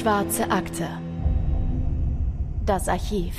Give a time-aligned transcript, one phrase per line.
[0.00, 0.88] Schwarze Akte.
[2.64, 3.34] Das Archiv.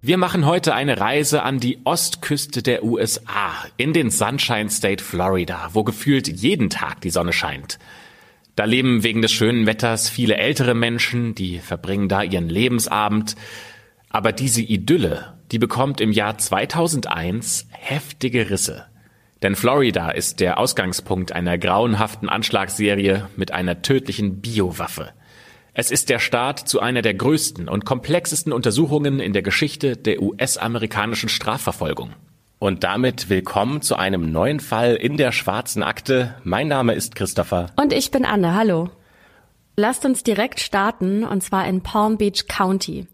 [0.00, 5.68] Wir machen heute eine Reise an die Ostküste der USA, in den Sunshine State Florida,
[5.74, 7.78] wo gefühlt jeden Tag die Sonne scheint.
[8.54, 13.36] Da leben wegen des schönen Wetters viele ältere Menschen, die verbringen da ihren Lebensabend.
[14.08, 18.86] Aber diese Idylle, die bekommt im Jahr 2001 heftige Risse.
[19.42, 25.10] Denn Florida ist der Ausgangspunkt einer grauenhaften Anschlagsserie mit einer tödlichen Biowaffe.
[25.74, 30.22] Es ist der Start zu einer der größten und komplexesten Untersuchungen in der Geschichte der
[30.22, 32.14] US-amerikanischen Strafverfolgung.
[32.58, 36.34] Und damit willkommen zu einem neuen Fall in der schwarzen Akte.
[36.42, 37.66] Mein Name ist Christopher.
[37.76, 38.54] Und ich bin Anne.
[38.54, 38.88] Hallo.
[39.76, 43.06] Lasst uns direkt starten, und zwar in Palm Beach County.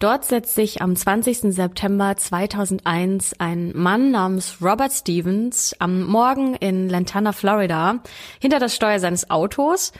[0.00, 1.52] Dort setzt sich am 20.
[1.52, 8.02] September 2001 ein Mann namens Robert Stevens am Morgen in Lantana, Florida,
[8.40, 9.92] hinter das Steuer seines Autos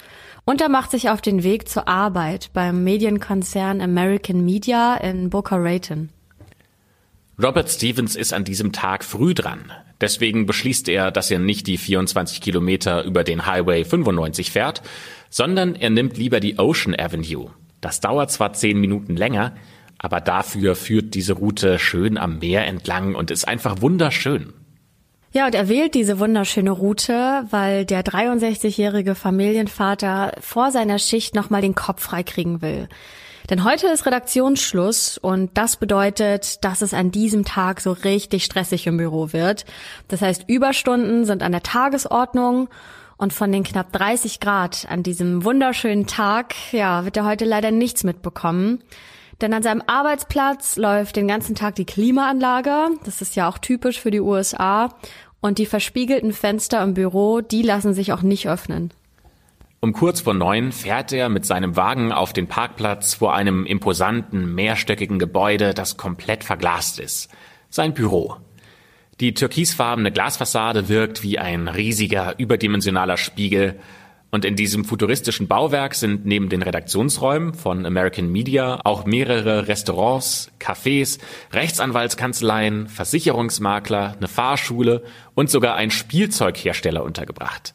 [0.46, 5.56] und er macht sich auf den Weg zur Arbeit beim Medienkonzern American Media in Boca
[5.58, 6.08] Raton.
[7.38, 9.70] Robert Stevens ist an diesem Tag früh dran.
[10.00, 14.80] Deswegen beschließt er, dass er nicht die 24 Kilometer über den Highway 95 fährt,
[15.28, 17.50] sondern er nimmt lieber die Ocean Avenue.
[17.82, 19.54] Das dauert zwar zehn Minuten länger,
[20.02, 24.52] aber dafür führt diese Route schön am Meer entlang und ist einfach wunderschön.
[25.32, 31.60] Ja, und er wählt diese wunderschöne Route, weil der 63-jährige Familienvater vor seiner Schicht nochmal
[31.60, 32.88] den Kopf freikriegen will.
[33.48, 38.86] Denn heute ist Redaktionsschluss und das bedeutet, dass es an diesem Tag so richtig stressig
[38.86, 39.66] im Büro wird.
[40.08, 42.68] Das heißt, Überstunden sind an der Tagesordnung
[43.16, 47.70] und von den knapp 30 Grad an diesem wunderschönen Tag, ja, wird er heute leider
[47.70, 48.82] nichts mitbekommen.
[49.40, 52.88] Denn an seinem Arbeitsplatz läuft den ganzen Tag die Klimaanlage.
[53.04, 54.90] Das ist ja auch typisch für die USA.
[55.40, 58.92] Und die verspiegelten Fenster im Büro, die lassen sich auch nicht öffnen.
[59.82, 64.54] Um kurz vor neun fährt er mit seinem Wagen auf den Parkplatz vor einem imposanten,
[64.54, 67.30] mehrstöckigen Gebäude, das komplett verglast ist.
[67.70, 68.36] Sein Büro.
[69.20, 73.80] Die türkisfarbene Glasfassade wirkt wie ein riesiger, überdimensionaler Spiegel,
[74.30, 80.52] und in diesem futuristischen Bauwerk sind neben den Redaktionsräumen von American Media auch mehrere Restaurants,
[80.60, 81.18] Cafés,
[81.52, 85.02] Rechtsanwaltskanzleien, Versicherungsmakler, eine Fahrschule
[85.34, 87.74] und sogar ein Spielzeughersteller untergebracht.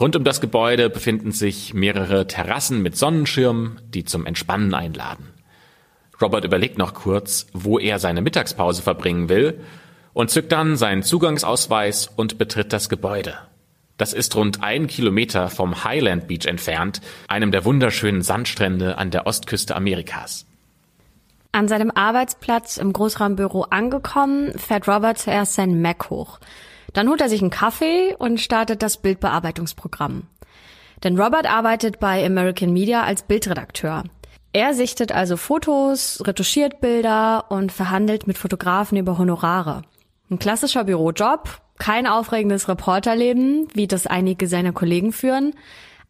[0.00, 5.28] Rund um das Gebäude befinden sich mehrere Terrassen mit Sonnenschirmen, die zum Entspannen einladen.
[6.22, 9.60] Robert überlegt noch kurz, wo er seine Mittagspause verbringen will
[10.14, 13.38] und zückt dann seinen Zugangsausweis und betritt das Gebäude.
[13.98, 19.26] Das ist rund ein Kilometer vom Highland Beach entfernt, einem der wunderschönen Sandstrände an der
[19.26, 20.46] Ostküste Amerikas.
[21.50, 26.38] An seinem Arbeitsplatz im Großraumbüro angekommen, fährt Robert zuerst seinen Mac hoch.
[26.92, 30.28] Dann holt er sich einen Kaffee und startet das Bildbearbeitungsprogramm.
[31.02, 34.04] Denn Robert arbeitet bei American Media als Bildredakteur.
[34.52, 39.82] Er sichtet also Fotos, retuschiert Bilder und verhandelt mit Fotografen über Honorare.
[40.30, 45.54] Ein klassischer Bürojob, kein aufregendes Reporterleben, wie das einige seiner Kollegen führen.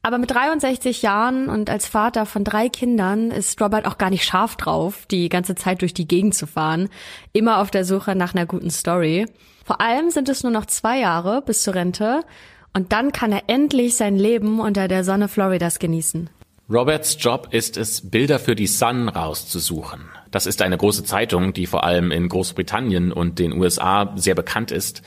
[0.03, 4.25] Aber mit 63 Jahren und als Vater von drei Kindern ist Robert auch gar nicht
[4.25, 6.89] scharf drauf, die ganze Zeit durch die Gegend zu fahren,
[7.33, 9.27] immer auf der Suche nach einer guten Story.
[9.65, 12.23] Vor allem sind es nur noch zwei Jahre bis zur Rente
[12.73, 16.31] und dann kann er endlich sein Leben unter der Sonne Floridas genießen.
[16.71, 20.03] Roberts Job ist es, Bilder für die Sun rauszusuchen.
[20.31, 24.71] Das ist eine große Zeitung, die vor allem in Großbritannien und den USA sehr bekannt
[24.71, 25.03] ist.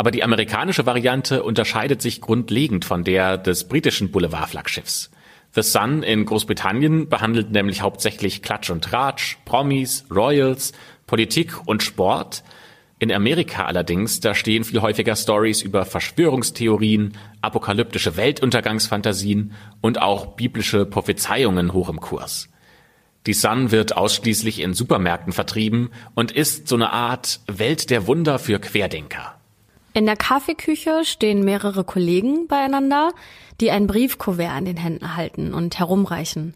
[0.00, 5.10] Aber die amerikanische Variante unterscheidet sich grundlegend von der des britischen Boulevardflaggschiffs.
[5.54, 10.72] The Sun in Großbritannien behandelt nämlich hauptsächlich Klatsch und Tratsch, Promis, Royals,
[11.06, 12.42] Politik und Sport.
[12.98, 17.12] In Amerika allerdings, da stehen viel häufiger Stories über Verschwörungstheorien,
[17.42, 19.52] apokalyptische Weltuntergangsfantasien
[19.82, 22.48] und auch biblische Prophezeiungen hoch im Kurs.
[23.26, 28.38] Die Sun wird ausschließlich in Supermärkten vertrieben und ist so eine Art Welt der Wunder
[28.38, 29.34] für Querdenker.
[29.92, 33.12] In der Kaffeeküche stehen mehrere Kollegen beieinander,
[33.60, 36.54] die ein Briefkuvert in den Händen halten und herumreichen.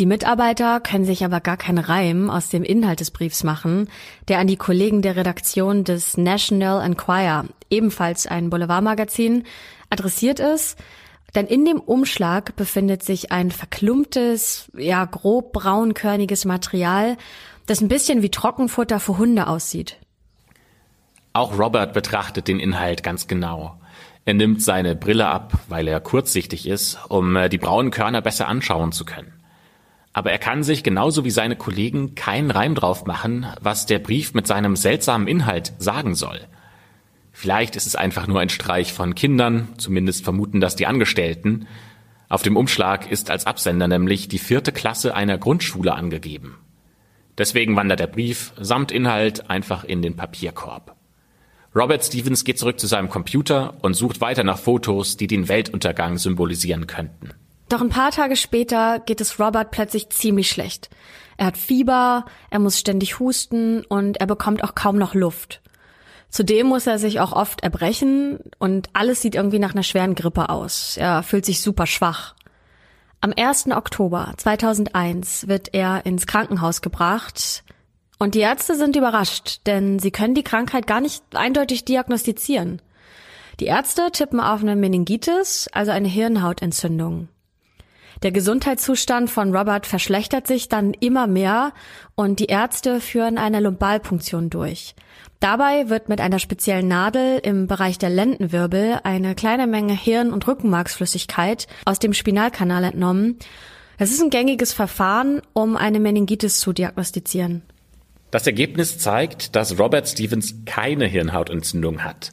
[0.00, 3.88] Die Mitarbeiter können sich aber gar keinen Reim aus dem Inhalt des Briefs machen,
[4.26, 9.44] der an die Kollegen der Redaktion des National Enquirer, ebenfalls ein Boulevardmagazin,
[9.90, 10.76] adressiert ist,
[11.36, 17.16] denn in dem Umschlag befindet sich ein verklumptes, ja grob braunkörniges Material,
[17.66, 19.96] das ein bisschen wie Trockenfutter für Hunde aussieht.
[21.36, 23.80] Auch Robert betrachtet den Inhalt ganz genau.
[24.24, 28.46] Er nimmt seine Brille ab, weil er kurzsichtig ist, um äh, die braunen Körner besser
[28.46, 29.32] anschauen zu können.
[30.12, 34.32] Aber er kann sich genauso wie seine Kollegen keinen Reim drauf machen, was der Brief
[34.32, 36.38] mit seinem seltsamen Inhalt sagen soll.
[37.32, 41.66] Vielleicht ist es einfach nur ein Streich von Kindern, zumindest vermuten das die Angestellten,
[42.28, 46.58] Auf dem Umschlag ist als Absender nämlich die vierte Klasse einer Grundschule angegeben.
[47.36, 50.96] Deswegen wandert der Brief samt Inhalt einfach in den Papierkorb.
[51.76, 56.18] Robert Stevens geht zurück zu seinem Computer und sucht weiter nach Fotos, die den Weltuntergang
[56.18, 57.30] symbolisieren könnten.
[57.68, 60.88] Doch ein paar Tage später geht es Robert plötzlich ziemlich schlecht.
[61.36, 65.62] Er hat Fieber, er muss ständig husten und er bekommt auch kaum noch Luft.
[66.28, 70.50] Zudem muss er sich auch oft erbrechen und alles sieht irgendwie nach einer schweren Grippe
[70.50, 70.96] aus.
[70.96, 72.36] Er fühlt sich super schwach.
[73.20, 73.70] Am 1.
[73.72, 77.63] Oktober 2001 wird er ins Krankenhaus gebracht
[78.18, 82.80] und die Ärzte sind überrascht, denn sie können die Krankheit gar nicht eindeutig diagnostizieren.
[83.60, 87.28] Die Ärzte tippen auf eine Meningitis, also eine Hirnhautentzündung.
[88.22, 91.72] Der Gesundheitszustand von Robert verschlechtert sich dann immer mehr
[92.14, 94.94] und die Ärzte führen eine Lumbalpunktion durch.
[95.40, 100.46] Dabei wird mit einer speziellen Nadel im Bereich der Lendenwirbel eine kleine Menge Hirn- und
[100.46, 103.38] Rückenmarksflüssigkeit aus dem Spinalkanal entnommen.
[103.98, 107.62] Es ist ein gängiges Verfahren, um eine Meningitis zu diagnostizieren.
[108.34, 112.32] Das Ergebnis zeigt, dass Robert Stevens keine Hirnhautentzündung hat.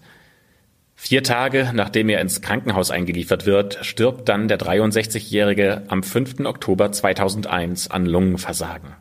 [0.96, 6.40] Vier Tage nachdem er ins Krankenhaus eingeliefert wird, stirbt dann der 63-Jährige am 5.
[6.46, 8.96] Oktober 2001 an Lungenversagen.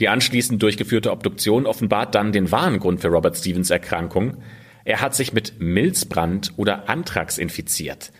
[0.00, 4.38] Die anschließend durchgeführte Obduktion offenbart dann den wahren Grund für Robert Stevens Erkrankung.
[4.86, 8.12] Er hat sich mit Milzbrand oder Anthrax infiziert.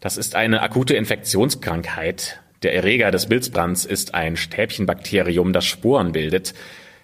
[0.00, 2.40] Das ist eine akute Infektionskrankheit.
[2.62, 6.54] Der Erreger des Milzbrands ist ein Stäbchenbakterium, das Sporen bildet.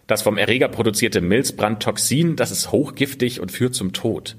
[0.09, 4.37] Das vom Erreger produzierte Milzbrandtoxin, das ist hochgiftig und führt zum Tod.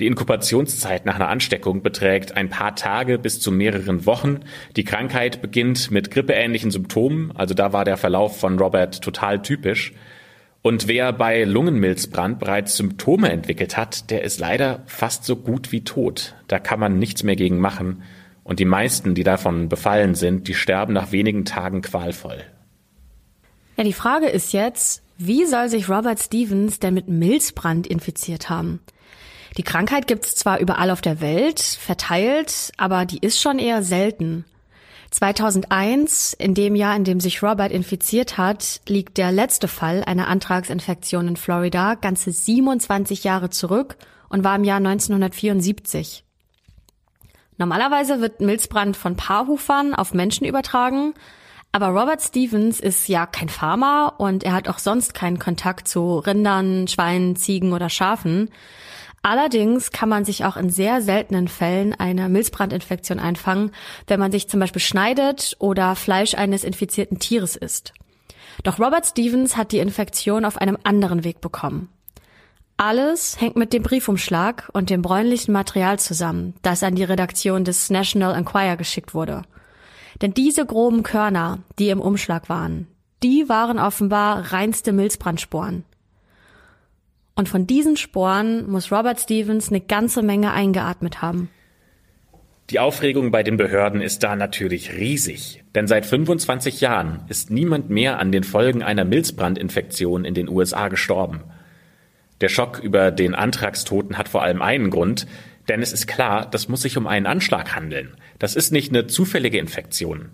[0.00, 4.40] Die Inkubationszeit nach einer Ansteckung beträgt ein paar Tage bis zu mehreren Wochen.
[4.74, 9.92] Die Krankheit beginnt mit grippeähnlichen Symptomen, also da war der Verlauf von Robert total typisch.
[10.62, 15.84] Und wer bei Lungenmilzbrand bereits Symptome entwickelt hat, der ist leider fast so gut wie
[15.84, 16.34] tot.
[16.48, 18.02] Da kann man nichts mehr gegen machen.
[18.42, 22.42] Und die meisten, die davon befallen sind, die sterben nach wenigen Tagen qualvoll.
[23.76, 28.80] Ja, die Frage ist jetzt, wie soll sich Robert Stevens denn mit Milzbrand infiziert haben?
[29.56, 34.44] Die Krankheit gibt's zwar überall auf der Welt, verteilt, aber die ist schon eher selten.
[35.10, 40.28] 2001, in dem Jahr, in dem sich Robert infiziert hat, liegt der letzte Fall einer
[40.28, 43.96] Antragsinfektion in Florida ganze 27 Jahre zurück
[44.30, 46.24] und war im Jahr 1974.
[47.58, 51.12] Normalerweise wird Milzbrand von Paarhufern auf Menschen übertragen,
[51.72, 56.18] aber Robert Stevens ist ja kein Farmer und er hat auch sonst keinen Kontakt zu
[56.18, 58.50] Rindern, Schweinen, Ziegen oder Schafen.
[59.22, 63.70] Allerdings kann man sich auch in sehr seltenen Fällen eine Milzbrandinfektion einfangen,
[64.06, 67.94] wenn man sich zum Beispiel schneidet oder Fleisch eines infizierten Tieres isst.
[68.64, 71.88] Doch Robert Stevens hat die Infektion auf einem anderen Weg bekommen.
[72.76, 77.90] Alles hängt mit dem Briefumschlag und dem bräunlichen Material zusammen, das an die Redaktion des
[77.90, 79.42] National Enquirer geschickt wurde.
[80.20, 82.86] Denn diese groben Körner, die im Umschlag waren,
[83.22, 85.84] die waren offenbar reinste Milzbrandsporen.
[87.34, 91.48] Und von diesen Sporen muss Robert Stevens eine ganze Menge eingeatmet haben.
[92.70, 97.90] Die Aufregung bei den Behörden ist da natürlich riesig, denn seit 25 Jahren ist niemand
[97.90, 101.42] mehr an den Folgen einer Milzbrandinfektion in den USA gestorben.
[102.40, 105.26] Der Schock über den Antragstoten hat vor allem einen Grund,
[105.68, 108.16] denn es ist klar, das muss sich um einen Anschlag handeln.
[108.42, 110.30] Das ist nicht eine zufällige Infektion.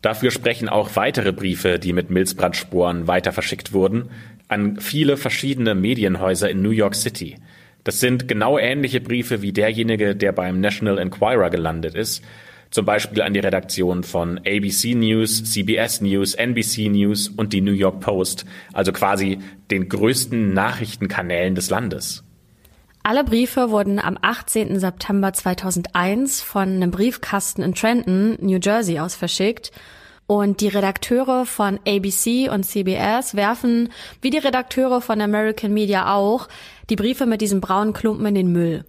[0.00, 4.08] Dafür sprechen auch weitere Briefe, die mit Milzbrandsporen weiter verschickt wurden,
[4.48, 7.36] an viele verschiedene Medienhäuser in New York City.
[7.84, 12.24] Das sind genau ähnliche Briefe wie derjenige, der beim National Enquirer gelandet ist,
[12.70, 17.72] zum Beispiel an die Redaktion von ABC News, CBS News, NBC News und die New
[17.72, 19.38] York Post, also quasi
[19.70, 22.24] den größten Nachrichtenkanälen des Landes.
[23.08, 24.78] Alle Briefe wurden am 18.
[24.78, 29.72] September 2001 von einem Briefkasten in Trenton, New Jersey aus verschickt
[30.26, 33.88] und die Redakteure von ABC und CBS werfen,
[34.20, 36.48] wie die Redakteure von American Media auch,
[36.90, 38.84] die Briefe mit diesem braunen Klumpen in den Müll.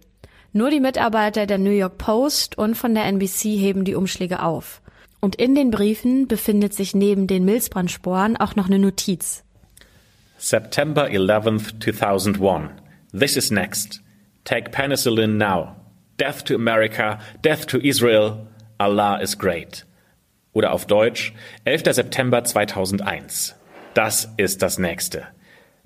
[0.52, 4.82] Nur die Mitarbeiter der New York Post und von der NBC heben die Umschläge auf.
[5.20, 9.44] Und in den Briefen befindet sich neben den Milzbrandsporen auch noch eine Notiz.
[10.36, 12.72] September 11th, 2001.
[13.18, 14.02] This is next.
[14.44, 15.76] Take penicillin now.
[16.18, 18.46] Death to America, death to Israel.
[18.78, 19.86] Allah is great.
[20.52, 21.32] Oder auf Deutsch
[21.64, 21.94] 11.
[21.94, 23.54] September 2001.
[23.94, 25.26] Das ist das nächste.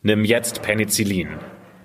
[0.02, 1.28] Nimm jetzt Penicillin.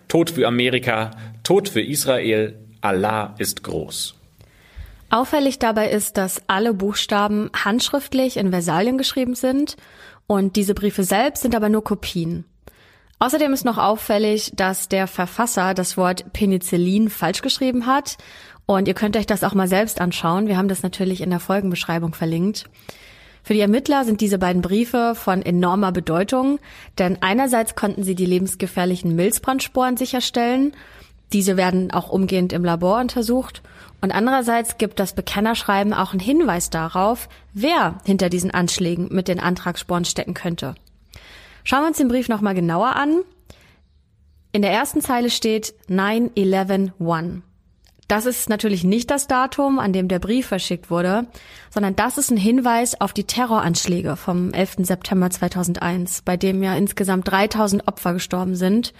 [0.07, 1.11] Tod für Amerika,
[1.43, 4.15] Tod für Israel, Allah ist groß.
[5.09, 9.75] Auffällig dabei ist, dass alle Buchstaben handschriftlich in Versalien geschrieben sind
[10.27, 12.45] und diese Briefe selbst sind aber nur Kopien.
[13.19, 18.17] Außerdem ist noch auffällig, dass der Verfasser das Wort Penicillin falsch geschrieben hat
[18.65, 20.47] Und ihr könnt euch das auch mal selbst anschauen.
[20.47, 22.69] Wir haben das natürlich in der Folgenbeschreibung verlinkt.
[23.43, 26.59] Für die Ermittler sind diese beiden Briefe von enormer Bedeutung,
[26.97, 30.73] denn einerseits konnten sie die lebensgefährlichen Milzbrandsporen sicherstellen.
[31.33, 33.63] Diese werden auch umgehend im Labor untersucht.
[34.01, 39.39] Und andererseits gibt das Bekennerschreiben auch einen Hinweis darauf, wer hinter diesen Anschlägen mit den
[39.39, 40.75] Antragssporen stecken könnte.
[41.63, 43.21] Schauen wir uns den Brief nochmal genauer an.
[44.51, 47.41] In der ersten Zeile steht 9-11-1.
[48.09, 51.27] Das ist natürlich nicht das Datum, an dem der Brief verschickt wurde,
[51.69, 54.77] sondern das ist ein Hinweis auf die Terroranschläge vom 11.
[54.79, 58.95] September 2001, bei dem ja insgesamt 3000 Opfer gestorben sind.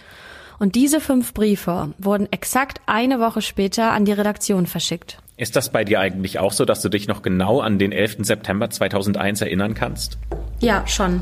[0.60, 5.18] Und diese fünf Briefe wurden exakt eine Woche später an die Redaktion verschickt.
[5.38, 8.18] Ist das bei dir eigentlich auch so, dass du dich noch genau an den 11.
[8.20, 10.20] September 2001 erinnern kannst?
[10.60, 11.22] Ja, schon.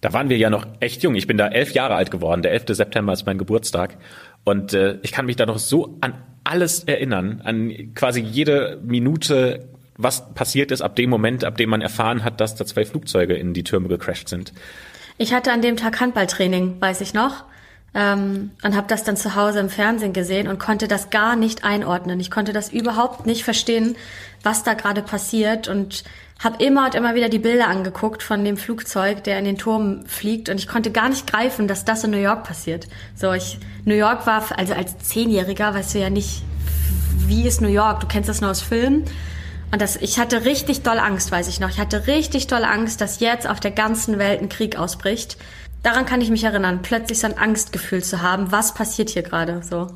[0.00, 1.14] Da waren wir ja noch echt jung.
[1.14, 2.42] Ich bin da elf Jahre alt geworden.
[2.42, 2.64] Der 11.
[2.70, 3.98] September ist mein Geburtstag.
[4.44, 6.14] Und äh, ich kann mich da noch so an
[6.44, 11.82] alles erinnern, an quasi jede Minute, was passiert ist ab dem Moment, ab dem man
[11.82, 14.54] erfahren hat, dass da zwei Flugzeuge in die Türme gecrashed sind.
[15.18, 17.44] Ich hatte an dem Tag Handballtraining, weiß ich noch.
[17.92, 21.64] Ähm, und habe das dann zu Hause im Fernsehen gesehen und konnte das gar nicht
[21.64, 22.20] einordnen.
[22.20, 23.96] Ich konnte das überhaupt nicht verstehen,
[24.42, 26.04] was da gerade passiert und
[26.42, 30.06] habe immer und immer wieder die Bilder angeguckt von dem Flugzeug, der in den Turm
[30.06, 32.88] fliegt und ich konnte gar nicht greifen, dass das in New York passiert.
[33.14, 36.42] So, ich New York war also als Zehnjähriger, weißt du ja nicht,
[37.26, 38.00] wie ist New York?
[38.00, 39.04] Du kennst das nur aus Filmen.
[39.70, 41.68] Und das, ich hatte richtig doll Angst, weiß ich noch.
[41.68, 45.36] Ich hatte richtig doll Angst, dass jetzt auf der ganzen Welt ein Krieg ausbricht.
[45.82, 48.50] Daran kann ich mich erinnern, plötzlich so ein Angstgefühl zu haben.
[48.50, 49.62] Was passiert hier gerade?
[49.62, 49.86] So.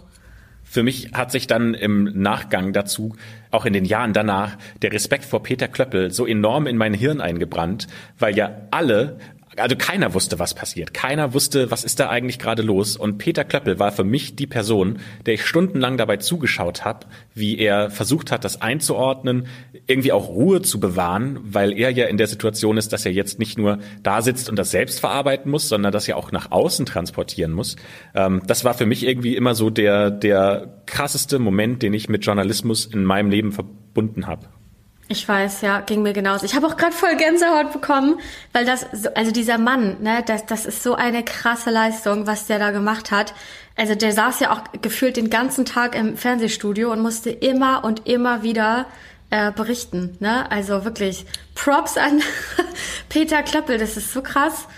[0.75, 3.15] Für mich hat sich dann im Nachgang dazu,
[3.53, 7.21] auch in den Jahren danach, der Respekt vor Peter Klöppel so enorm in mein Hirn
[7.21, 7.87] eingebrannt,
[8.19, 9.19] weil ja alle
[9.57, 10.95] also keiner wusste, was passiert.
[10.95, 12.97] Keiner wusste, was ist da eigentlich gerade los.
[12.97, 17.59] Und Peter Klöppel war für mich die Person, der ich stundenlang dabei zugeschaut habe, wie
[17.59, 19.47] er versucht hat, das einzuordnen,
[19.87, 23.39] irgendwie auch Ruhe zu bewahren, weil er ja in der Situation ist, dass er jetzt
[23.39, 26.87] nicht nur da sitzt und das selbst verarbeiten muss, sondern das ja auch nach außen
[26.87, 27.77] transportieren muss.
[28.15, 32.25] Ähm, das war für mich irgendwie immer so der, der krasseste Moment, den ich mit
[32.25, 34.47] Journalismus in meinem Leben verbunden habe.
[35.09, 36.47] Ich weiß, ja, ging mir genauso.
[36.47, 38.19] Ich habe auch gerade voll Gänsehaut bekommen,
[38.53, 42.59] weil das, also dieser Mann, ne, das, das ist so eine krasse Leistung, was der
[42.59, 43.35] da gemacht hat.
[43.77, 48.09] Also der saß ja auch gefühlt den ganzen Tag im Fernsehstudio und musste immer und
[48.09, 48.87] immer wieder
[49.29, 50.17] äh, berichten.
[50.21, 50.51] Ne?
[50.51, 52.23] Also wirklich Props an
[53.11, 54.69] Peter Klöppel, das ist so krass.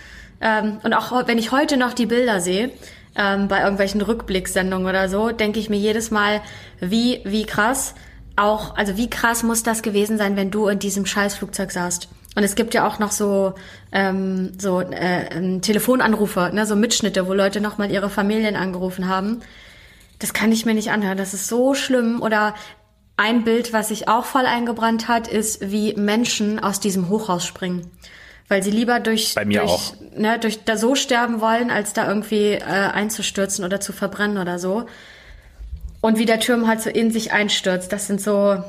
[0.40, 2.72] Ähm, und auch wenn ich heute noch die Bilder sehe,
[3.16, 6.42] ähm, bei irgendwelchen Rückblicksendungen oder so, denke ich mir jedes Mal,
[6.80, 7.94] wie, wie krass
[8.36, 12.08] auch, also wie krass muss das gewesen sein, wenn du in diesem Scheißflugzeug saßt?
[12.36, 13.54] Und es gibt ja auch noch so
[13.92, 19.40] ähm, so äh, ähm, Telefonanrufe, ne, so Mitschnitte, wo Leute nochmal ihre Familien angerufen haben.
[20.18, 21.16] Das kann ich mir nicht anhören.
[21.16, 22.20] Das ist so schlimm.
[22.20, 22.54] Oder
[23.16, 27.90] ein Bild, was sich auch voll eingebrannt hat, ist, wie Menschen aus diesem Hochhaus springen.
[28.48, 32.60] Weil sie lieber durch, durch, ne, durch da so sterben wollen, als da irgendwie äh,
[32.60, 34.86] einzustürzen oder zu verbrennen oder so.
[36.06, 37.92] Und wie der Turm halt so in sich einstürzt.
[37.92, 38.62] Das sind so,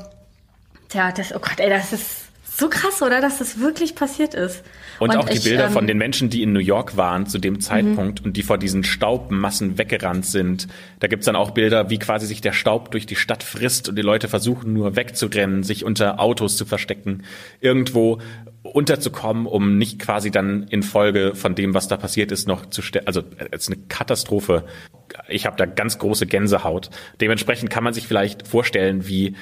[0.88, 3.20] tja, das, oh Gott, ey, das ist so krass, oder?
[3.20, 4.64] Dass das wirklich passiert ist.
[4.98, 7.38] Und, und auch die Bilder ähm, von den Menschen, die in New York waren zu
[7.38, 8.26] dem Zeitpunkt mhm.
[8.26, 10.66] und die vor diesen Staubmassen weggerannt sind.
[10.98, 13.94] Da gibt's dann auch Bilder, wie quasi sich der Staub durch die Stadt frisst und
[13.94, 17.22] die Leute versuchen nur wegzurennen, sich unter Autos zu verstecken,
[17.60, 18.18] irgendwo
[18.64, 22.82] unterzukommen, um nicht quasi dann in Folge von dem, was da passiert ist, noch zu
[22.82, 23.06] sterben.
[23.06, 24.64] Also es ist eine Katastrophe.
[25.28, 26.90] Ich habe da ganz große Gänsehaut.
[27.20, 29.36] Dementsprechend kann man sich vielleicht vorstellen, wie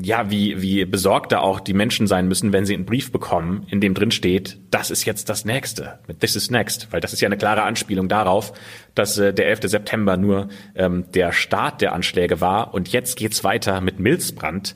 [0.00, 3.66] ja, wie wie besorgt da auch die Menschen sein müssen, wenn sie einen Brief bekommen,
[3.70, 7.20] in dem drin steht, das ist jetzt das Nächste, This is next, weil das ist
[7.20, 8.52] ja eine klare Anspielung darauf,
[8.94, 9.60] dass äh, der 11.
[9.62, 14.74] September nur ähm, der Start der Anschläge war und jetzt geht's weiter mit Milzbrand.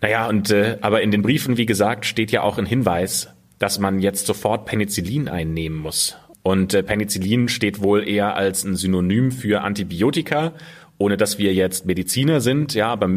[0.00, 3.78] Naja, und äh, aber in den Briefen, wie gesagt, steht ja auch ein Hinweis, dass
[3.78, 6.16] man jetzt sofort Penicillin einnehmen muss.
[6.46, 10.52] Und äh, Penicillin steht wohl eher als ein Synonym für Antibiotika,
[10.96, 13.10] ohne dass wir jetzt Mediziner sind, ja, aber,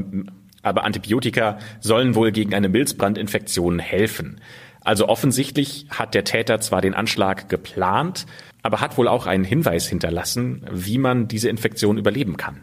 [0.63, 4.41] aber Antibiotika sollen wohl gegen eine Milzbrandinfektion helfen.
[4.81, 8.25] Also offensichtlich hat der Täter zwar den Anschlag geplant,
[8.63, 12.61] aber hat wohl auch einen Hinweis hinterlassen, wie man diese Infektion überleben kann.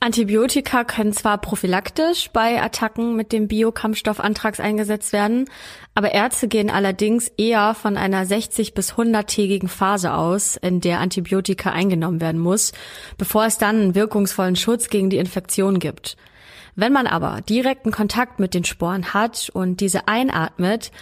[0.00, 5.46] Antibiotika können zwar prophylaktisch bei Attacken mit dem Biokampfstoffantrags eingesetzt werden,
[5.96, 11.72] aber Ärzte gehen allerdings eher von einer 60 bis 100-tägigen Phase aus, in der Antibiotika
[11.72, 12.72] eingenommen werden muss,
[13.16, 16.16] bevor es dann einen wirkungsvollen Schutz gegen die Infektion gibt.
[16.76, 20.92] Wenn man aber direkten Kontakt mit den Sporen hat und diese einatmet,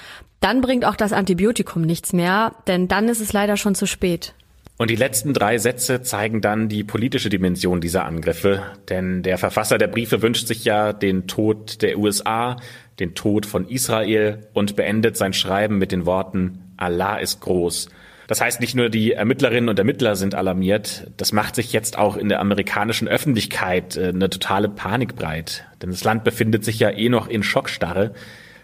[0.40, 4.32] dann bringt auch das Antibiotikum nichts mehr, denn dann ist es leider schon zu spät.
[4.78, 9.78] Und die letzten drei Sätze zeigen dann die politische Dimension dieser Angriffe, denn der Verfasser
[9.78, 12.58] der Briefe wünscht sich ja den Tod der USA,
[12.98, 17.88] den Tod von Israel und beendet sein Schreiben mit den Worten Allah ist groß.
[18.26, 22.16] Das heißt, nicht nur die Ermittlerinnen und Ermittler sind alarmiert, das macht sich jetzt auch
[22.16, 25.64] in der amerikanischen Öffentlichkeit äh, eine totale Panik breit.
[25.80, 28.12] Denn das Land befindet sich ja eh noch in Schockstarre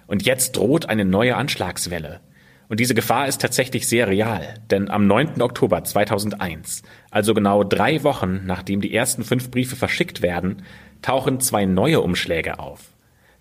[0.08, 2.20] und jetzt droht eine neue Anschlagswelle.
[2.72, 5.42] Und diese Gefahr ist tatsächlich sehr real, denn am 9.
[5.42, 10.62] Oktober 2001, also genau drei Wochen nachdem die ersten fünf Briefe verschickt werden,
[11.02, 12.80] tauchen zwei neue Umschläge auf.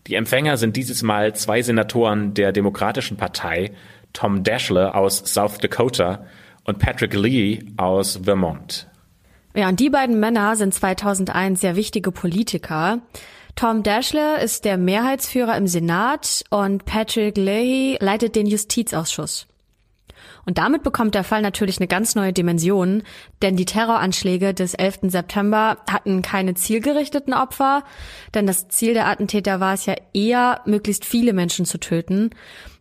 [0.07, 3.71] Die Empfänger sind dieses Mal zwei Senatoren der Demokratischen Partei,
[4.11, 6.25] Tom Daschle aus South Dakota
[6.65, 8.89] und Patrick Lee aus Vermont.
[9.55, 12.99] Ja, und die beiden Männer sind 2001 sehr wichtige Politiker.
[13.55, 19.47] Tom Daschle ist der Mehrheitsführer im Senat und Patrick Leahy leitet den Justizausschuss.
[20.45, 23.03] Und damit bekommt der Fall natürlich eine ganz neue Dimension,
[23.41, 24.99] denn die Terroranschläge des 11.
[25.03, 27.83] September hatten keine zielgerichteten Opfer,
[28.33, 32.31] denn das Ziel der Attentäter war es ja eher, möglichst viele Menschen zu töten.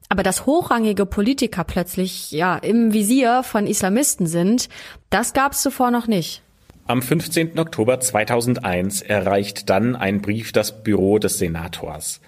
[0.08, 4.68] Aber dass hochrangige Politiker plötzlich ja im Visier von Islamisten sind,
[5.08, 6.42] das gab es zuvor noch nicht.
[6.90, 7.56] Am 15.
[7.56, 12.20] Oktober 2001 erreicht dann ein Brief das Büro des Senators.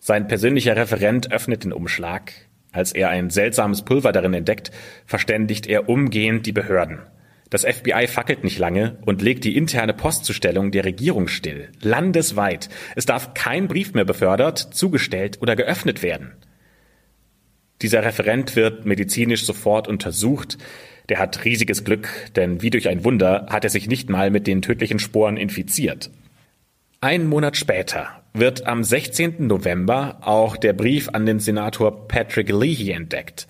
[0.00, 2.30] Sein persönlicher Referent öffnet den Umschlag.
[2.72, 4.70] Als er ein seltsames Pulver darin entdeckt,
[5.06, 6.98] verständigt er umgehend die Behörden.
[7.48, 11.70] Das FBI fackelt nicht lange und legt die interne Postzustellung der Regierung still.
[11.80, 12.68] Landesweit.
[12.94, 16.32] Es darf kein Brief mehr befördert, zugestellt oder geöffnet werden.
[17.80, 20.58] Dieser Referent wird medizinisch sofort untersucht.
[21.08, 24.46] Der hat riesiges Glück, denn wie durch ein Wunder hat er sich nicht mal mit
[24.46, 26.10] den tödlichen Sporen infiziert.
[27.00, 29.46] Ein Monat später wird am 16.
[29.46, 33.48] November auch der Brief an den Senator Patrick Leahy entdeckt.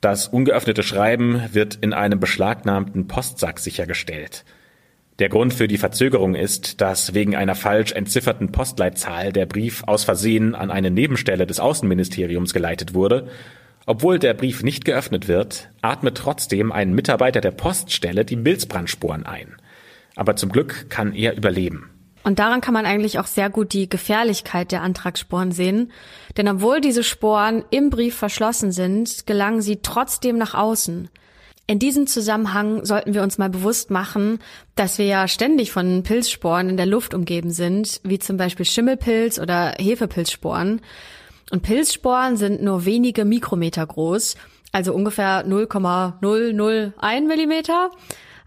[0.00, 4.44] Das ungeöffnete Schreiben wird in einem beschlagnahmten Postsack sichergestellt.
[5.20, 10.02] Der Grund für die Verzögerung ist, dass wegen einer falsch entzifferten Postleitzahl der Brief aus
[10.02, 13.28] Versehen an eine Nebenstelle des Außenministeriums geleitet wurde
[13.86, 19.56] obwohl der Brief nicht geöffnet wird, atmet trotzdem ein Mitarbeiter der Poststelle die Milzbrandsporen ein.
[20.14, 21.90] Aber zum Glück kann er überleben.
[22.24, 25.90] Und daran kann man eigentlich auch sehr gut die Gefährlichkeit der Antragssporen sehen.
[26.36, 31.08] Denn obwohl diese Sporen im Brief verschlossen sind, gelangen sie trotzdem nach außen.
[31.66, 34.40] In diesem Zusammenhang sollten wir uns mal bewusst machen,
[34.74, 39.38] dass wir ja ständig von Pilzsporen in der Luft umgeben sind, wie zum Beispiel Schimmelpilz
[39.38, 40.80] oder Hefepilzsporen.
[41.52, 44.36] Und Pilzsporen sind nur wenige Mikrometer groß,
[44.72, 47.90] also ungefähr 0,001 Millimeter.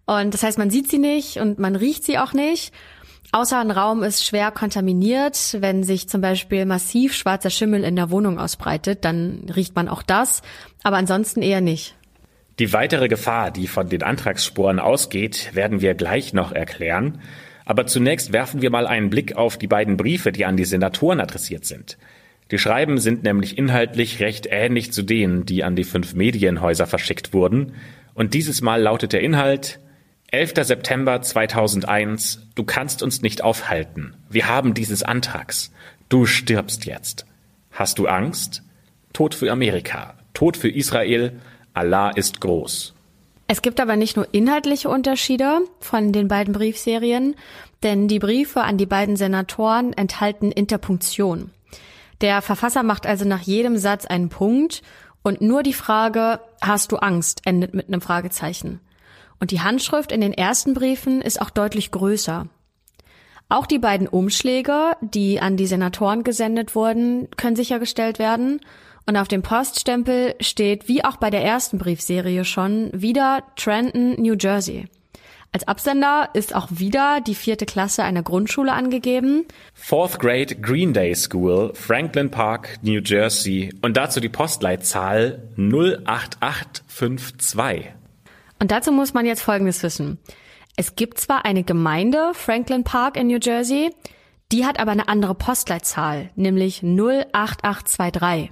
[0.07, 2.73] Und das heißt, man sieht sie nicht und man riecht sie auch nicht.
[3.31, 5.57] Außer ein Raum ist schwer kontaminiert.
[5.59, 10.01] Wenn sich zum Beispiel massiv schwarzer Schimmel in der Wohnung ausbreitet, dann riecht man auch
[10.01, 10.41] das,
[10.81, 11.93] aber ansonsten eher nicht.
[12.57, 17.21] Die weitere Gefahr, die von den Antragssporen ausgeht, werden wir gleich noch erklären.
[17.65, 21.19] Aber zunächst werfen wir mal einen Blick auf die beiden Briefe, die an die Senatoren
[21.19, 21.99] adressiert sind.
[22.51, 27.33] Die Schreiben sind nämlich inhaltlich recht ähnlich zu denen, die an die fünf Medienhäuser verschickt
[27.33, 27.73] wurden.
[28.13, 29.79] Und dieses Mal lautet der Inhalt
[30.31, 30.53] 11.
[30.61, 34.15] September 2001 Du kannst uns nicht aufhalten.
[34.29, 35.71] Wir haben dieses Antrags.
[36.07, 37.25] Du stirbst jetzt.
[37.71, 38.63] Hast du Angst?
[39.11, 40.15] Tod für Amerika.
[40.33, 41.39] Tod für Israel.
[41.73, 42.93] Allah ist groß.
[43.47, 47.35] Es gibt aber nicht nur inhaltliche Unterschiede von den beiden Briefserien,
[47.83, 51.51] denn die Briefe an die beiden Senatoren enthalten Interpunktion.
[52.21, 54.81] Der Verfasser macht also nach jedem Satz einen Punkt
[55.23, 58.79] und nur die Frage, hast du Angst, endet mit einem Fragezeichen.
[59.39, 62.47] Und die Handschrift in den ersten Briefen ist auch deutlich größer.
[63.49, 68.61] Auch die beiden Umschläge, die an die Senatoren gesendet wurden, können sichergestellt werden.
[69.05, 74.35] Und auf dem Poststempel steht, wie auch bei der ersten Briefserie schon, wieder Trenton, New
[74.39, 74.87] Jersey.
[75.55, 79.45] Als Absender ist auch wieder die vierte Klasse einer Grundschule angegeben.
[79.73, 83.73] Fourth Grade Green Day School, Franklin Park, New Jersey.
[83.81, 87.85] Und dazu die Postleitzahl 08852.
[88.59, 90.17] Und dazu muss man jetzt Folgendes wissen.
[90.75, 93.91] Es gibt zwar eine Gemeinde, Franklin Park in New Jersey,
[94.51, 98.51] die hat aber eine andere Postleitzahl, nämlich 08823.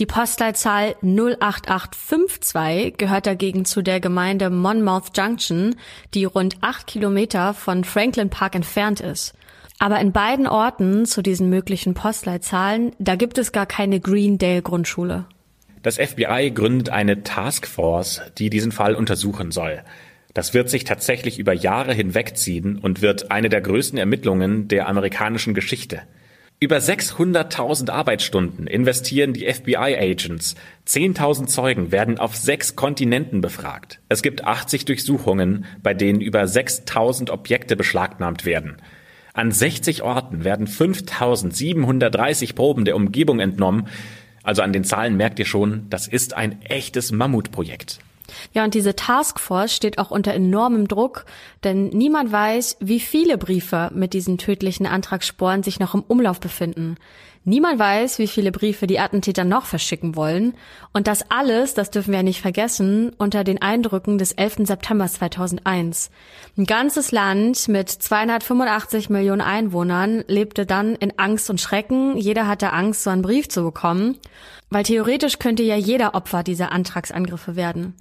[0.00, 5.76] Die Postleitzahl 08852 gehört dagegen zu der Gemeinde Monmouth Junction,
[6.14, 9.34] die rund acht Kilometer von Franklin Park entfernt ist.
[9.78, 15.26] Aber in beiden Orten zu diesen möglichen Postleitzahlen, da gibt es gar keine Greendale Grundschule.
[15.84, 19.82] Das FBI gründet eine Taskforce, die diesen Fall untersuchen soll.
[20.32, 25.54] Das wird sich tatsächlich über Jahre hinwegziehen und wird eine der größten Ermittlungen der amerikanischen
[25.54, 26.02] Geschichte.
[26.60, 30.54] Über 600.000 Arbeitsstunden investieren die FBI-Agents.
[30.86, 34.00] 10.000 Zeugen werden auf sechs Kontinenten befragt.
[34.08, 38.76] Es gibt 80 Durchsuchungen, bei denen über 6.000 Objekte beschlagnahmt werden.
[39.34, 43.88] An 60 Orten werden 5.730 Proben der Umgebung entnommen.
[44.44, 47.98] Also an den Zahlen merkt ihr schon, das ist ein echtes Mammutprojekt.
[48.52, 51.26] Ja, und diese Taskforce steht auch unter enormem Druck,
[51.62, 56.96] denn niemand weiß, wie viele Briefe mit diesen tödlichen Antragssporen sich noch im Umlauf befinden.
[57.46, 60.54] Niemand weiß, wie viele Briefe die Attentäter noch verschicken wollen.
[60.94, 64.66] Und das alles, das dürfen wir nicht vergessen, unter den Eindrücken des 11.
[64.66, 66.10] September 2001.
[66.56, 72.16] Ein ganzes Land mit 285 Millionen Einwohnern lebte dann in Angst und Schrecken.
[72.16, 74.16] Jeder hatte Angst, so einen Brief zu bekommen.
[74.70, 77.94] Weil theoretisch könnte ja jeder Opfer dieser Antragsangriffe werden.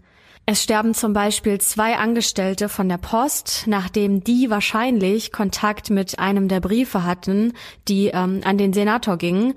[0.45, 6.49] Es sterben zum Beispiel zwei Angestellte von der Post, nachdem die wahrscheinlich Kontakt mit einem
[6.49, 7.53] der Briefe hatten,
[7.87, 9.53] die ähm, an den Senator gingen.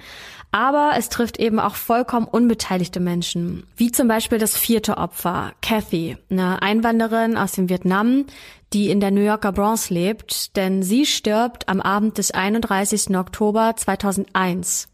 [0.52, 6.18] Aber es trifft eben auch vollkommen unbeteiligte Menschen, wie zum Beispiel das vierte Opfer, Kathy,
[6.30, 8.24] eine Einwanderin aus dem Vietnam,
[8.72, 13.16] die in der New Yorker Bronx lebt, denn sie stirbt am Abend des 31.
[13.16, 14.88] Oktober 2001.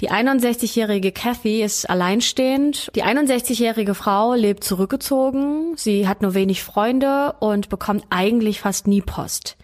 [0.00, 2.90] Die 61-jährige Kathy ist alleinstehend.
[2.94, 5.74] Die 61-jährige Frau lebt zurückgezogen.
[5.76, 9.56] Sie hat nur wenig Freunde und bekommt eigentlich fast nie Post.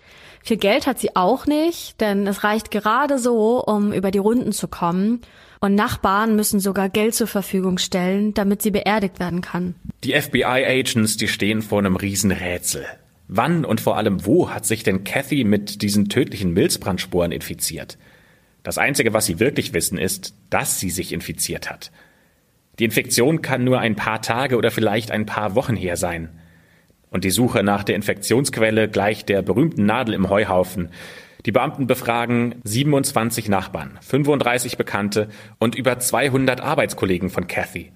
[0.42, 4.52] Viel Geld hat sie auch nicht, denn es reicht gerade so, um über die Runden
[4.52, 5.20] zu kommen.
[5.60, 9.76] Und Nachbarn müssen sogar Geld zur Verfügung stellen, damit sie beerdigt werden kann.
[10.02, 12.84] Die FBI-Agents, die stehen vor einem Riesenrätsel.
[13.28, 17.96] Wann und vor allem wo hat sich denn Kathy mit diesen tödlichen Milzbrandsporen infiziert?
[18.62, 21.90] Das Einzige, was sie wirklich wissen, ist, dass sie sich infiziert hat.
[22.78, 26.30] Die Infektion kann nur ein paar Tage oder vielleicht ein paar Wochen her sein.
[27.10, 30.88] Und die Suche nach der Infektionsquelle gleicht der berühmten Nadel im Heuhaufen.
[31.44, 37.92] Die Beamten befragen 27 Nachbarn, 35 Bekannte und über 200 Arbeitskollegen von Kathy.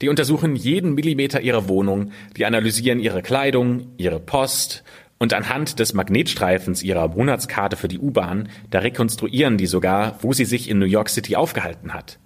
[0.00, 4.84] Die untersuchen jeden Millimeter ihrer Wohnung, die analysieren ihre Kleidung, ihre Post
[5.18, 10.44] und anhand des Magnetstreifens ihrer Monatskarte für die U-Bahn, da rekonstruieren die sogar, wo sie
[10.44, 12.18] sich in New York City aufgehalten hat.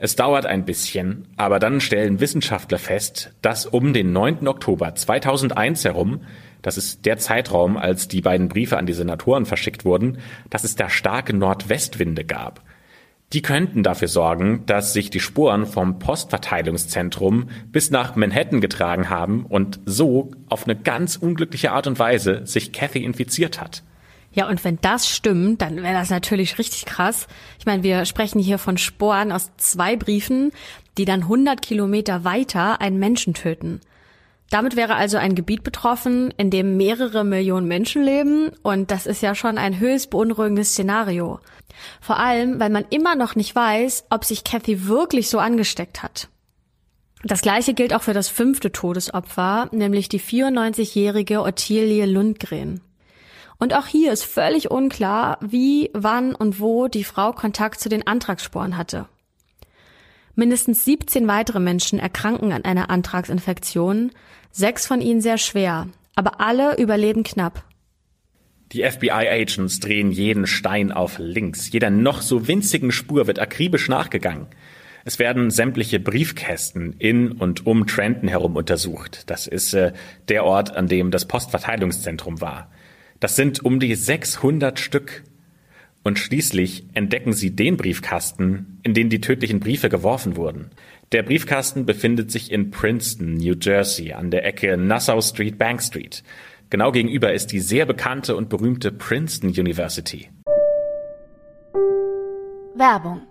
[0.00, 4.46] Es dauert ein bisschen, aber dann stellen Wissenschaftler fest, dass um den 9.
[4.46, 6.20] Oktober 2001 herum,
[6.62, 10.18] das ist der Zeitraum, als die beiden Briefe an die Senatoren verschickt wurden,
[10.50, 12.62] dass es da starke Nordwestwinde gab.
[13.34, 19.44] Die könnten dafür sorgen, dass sich die Spuren vom Postverteilungszentrum bis nach Manhattan getragen haben
[19.44, 23.82] und so auf eine ganz unglückliche Art und Weise sich Kathy infiziert hat.
[24.32, 27.26] Ja, und wenn das stimmt, dann wäre das natürlich richtig krass.
[27.58, 30.52] Ich meine, wir sprechen hier von Sporen aus zwei Briefen,
[30.96, 33.80] die dann 100 Kilometer weiter einen Menschen töten.
[34.50, 39.22] Damit wäre also ein Gebiet betroffen, in dem mehrere Millionen Menschen leben und das ist
[39.22, 41.40] ja schon ein höchst beunruhigendes Szenario.
[42.00, 46.28] Vor allem, weil man immer noch nicht weiß, ob sich Kathy wirklich so angesteckt hat.
[47.24, 52.80] Das gleiche gilt auch für das fünfte Todesopfer, nämlich die 94-jährige Ottilie Lundgren.
[53.58, 58.06] Und auch hier ist völlig unklar, wie, wann und wo die Frau Kontakt zu den
[58.06, 59.06] Antragssporen hatte.
[60.36, 64.12] Mindestens 17 weitere Menschen erkranken an einer Antragsinfektion,
[64.52, 67.64] sechs von ihnen sehr schwer, aber alle überleben knapp.
[68.72, 71.72] Die FBI-Agents drehen jeden Stein auf links.
[71.72, 74.46] Jeder noch so winzigen Spur wird akribisch nachgegangen.
[75.06, 79.30] Es werden sämtliche Briefkästen in und um Trenton herum untersucht.
[79.30, 79.92] Das ist äh,
[80.28, 82.70] der Ort, an dem das Postverteilungszentrum war.
[83.20, 85.22] Das sind um die 600 Stück.
[86.04, 90.70] Und schließlich entdecken sie den Briefkasten, in den die tödlichen Briefe geworfen wurden.
[91.12, 96.22] Der Briefkasten befindet sich in Princeton, New Jersey, an der Ecke Nassau Street, Bank Street.
[96.70, 100.30] Genau gegenüber ist die sehr bekannte und berühmte Princeton University.
[102.74, 103.22] Werbung.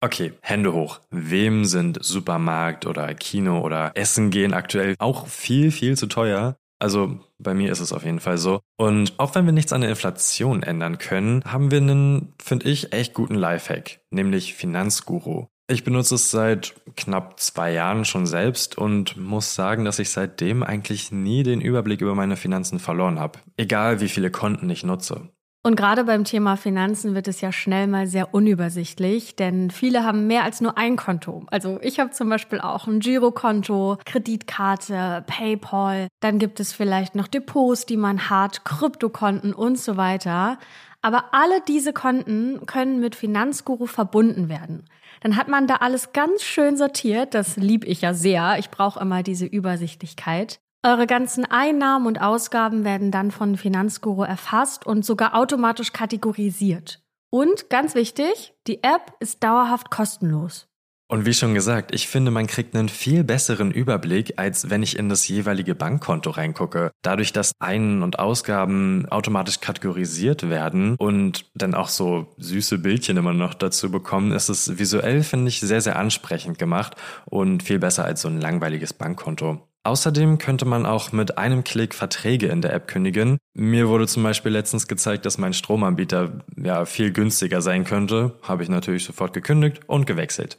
[0.00, 1.00] Okay, Hände hoch.
[1.10, 6.56] Wem sind Supermarkt oder Kino oder Essen gehen aktuell auch viel, viel zu teuer?
[6.78, 8.60] Also bei mir ist es auf jeden Fall so.
[8.76, 12.92] Und auch wenn wir nichts an der Inflation ändern können, haben wir einen, finde ich,
[12.92, 15.46] echt guten Lifehack, nämlich Finanzguru.
[15.68, 20.62] Ich benutze es seit knapp zwei Jahren schon selbst und muss sagen, dass ich seitdem
[20.62, 23.40] eigentlich nie den Überblick über meine Finanzen verloren habe.
[23.56, 25.28] Egal wie viele Konten ich nutze.
[25.64, 30.28] Und gerade beim Thema Finanzen wird es ja schnell mal sehr unübersichtlich, denn viele haben
[30.28, 31.44] mehr als nur ein Konto.
[31.50, 36.06] Also ich habe zum Beispiel auch ein Girokonto, Kreditkarte, PayPal.
[36.20, 40.60] Dann gibt es vielleicht noch Depots, die man hat, Kryptokonten und so weiter.
[41.02, 44.84] Aber alle diese Konten können mit Finanzguru verbunden werden.
[45.20, 47.34] Dann hat man da alles ganz schön sortiert.
[47.34, 48.56] Das lieb ich ja sehr.
[48.58, 50.60] Ich brauche immer diese Übersichtlichkeit.
[50.82, 57.02] Eure ganzen Einnahmen und Ausgaben werden dann von Finanzguru erfasst und sogar automatisch kategorisiert.
[57.30, 60.68] Und ganz wichtig, die App ist dauerhaft kostenlos.
[61.08, 64.98] Und wie schon gesagt, ich finde, man kriegt einen viel besseren Überblick, als wenn ich
[64.98, 66.90] in das jeweilige Bankkonto reingucke.
[67.02, 73.32] Dadurch, dass Ein- und Ausgaben automatisch kategorisiert werden und dann auch so süße Bildchen immer
[73.32, 78.04] noch dazu bekommen, ist es visuell, finde ich, sehr, sehr ansprechend gemacht und viel besser
[78.04, 79.60] als so ein langweiliges Bankkonto.
[79.84, 83.38] Außerdem könnte man auch mit einem Klick Verträge in der App kündigen.
[83.54, 88.36] Mir wurde zum Beispiel letztens gezeigt, dass mein Stromanbieter ja viel günstiger sein könnte.
[88.42, 90.58] Habe ich natürlich sofort gekündigt und gewechselt.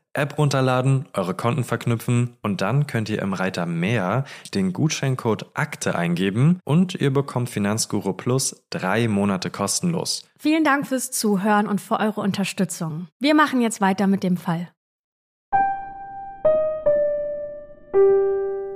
[0.13, 5.95] App runterladen, eure Konten verknüpfen und dann könnt ihr im Reiter Mehr den Gutscheincode Akte
[5.95, 10.25] eingeben und ihr bekommt Finanzguru Plus drei Monate kostenlos.
[10.37, 13.07] Vielen Dank fürs Zuhören und für eure Unterstützung.
[13.19, 14.69] Wir machen jetzt weiter mit dem Fall.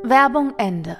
[0.03, 0.97] Werbung Ende.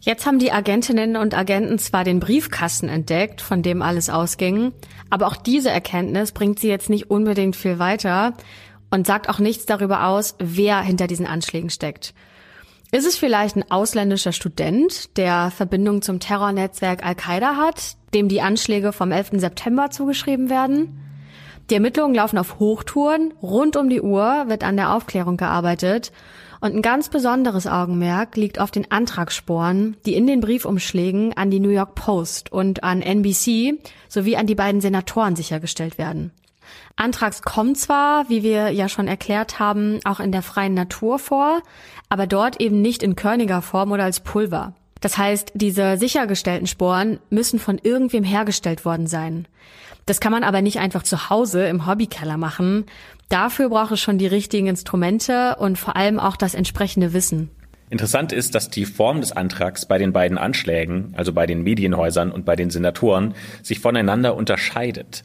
[0.00, 4.72] Jetzt haben die Agentinnen und Agenten zwar den Briefkasten entdeckt, von dem alles ausging,
[5.10, 8.34] aber auch diese Erkenntnis bringt sie jetzt nicht unbedingt viel weiter,
[8.90, 12.14] und sagt auch nichts darüber aus, wer hinter diesen Anschlägen steckt.
[12.92, 18.92] Ist es vielleicht ein ausländischer Student, der Verbindung zum Terrornetzwerk Al-Qaida hat, dem die Anschläge
[18.92, 19.32] vom 11.
[19.40, 21.00] September zugeschrieben werden?
[21.68, 26.12] Die Ermittlungen laufen auf Hochtouren, rund um die Uhr wird an der Aufklärung gearbeitet
[26.60, 31.60] und ein ganz besonderes Augenmerk liegt auf den Antragssporen, die in den Briefumschlägen an die
[31.60, 36.32] New York Post und an NBC sowie an die beiden Senatoren sichergestellt werden.
[36.96, 41.62] Antrags kommt zwar, wie wir ja schon erklärt haben, auch in der freien Natur vor,
[42.08, 44.72] aber dort eben nicht in körniger Form oder als Pulver.
[45.00, 49.46] Das heißt, diese sichergestellten Sporen müssen von irgendwem hergestellt worden sein.
[50.06, 52.86] Das kann man aber nicht einfach zu Hause im Hobbykeller machen.
[53.28, 57.50] Dafür braucht es schon die richtigen Instrumente und vor allem auch das entsprechende Wissen.
[57.90, 62.32] Interessant ist, dass die Form des Antrags bei den beiden Anschlägen, also bei den Medienhäusern
[62.32, 65.24] und bei den Senatoren, sich voneinander unterscheidet.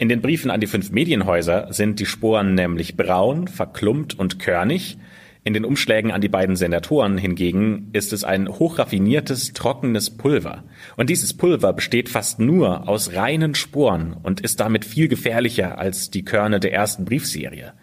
[0.00, 4.96] In den Briefen an die fünf Medienhäuser sind die Sporen nämlich braun, verklumpt und körnig.
[5.44, 10.64] In den Umschlägen an die beiden Senatoren hingegen ist es ein hochraffiniertes, trockenes Pulver.
[10.96, 16.08] Und dieses Pulver besteht fast nur aus reinen Sporen und ist damit viel gefährlicher als
[16.08, 17.74] die Körner der ersten Briefserie.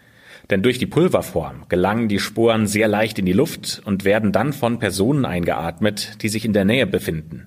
[0.50, 4.52] Denn durch die Pulverform gelangen die Sporen sehr leicht in die Luft und werden dann
[4.52, 7.44] von Personen eingeatmet, die sich in der Nähe befinden.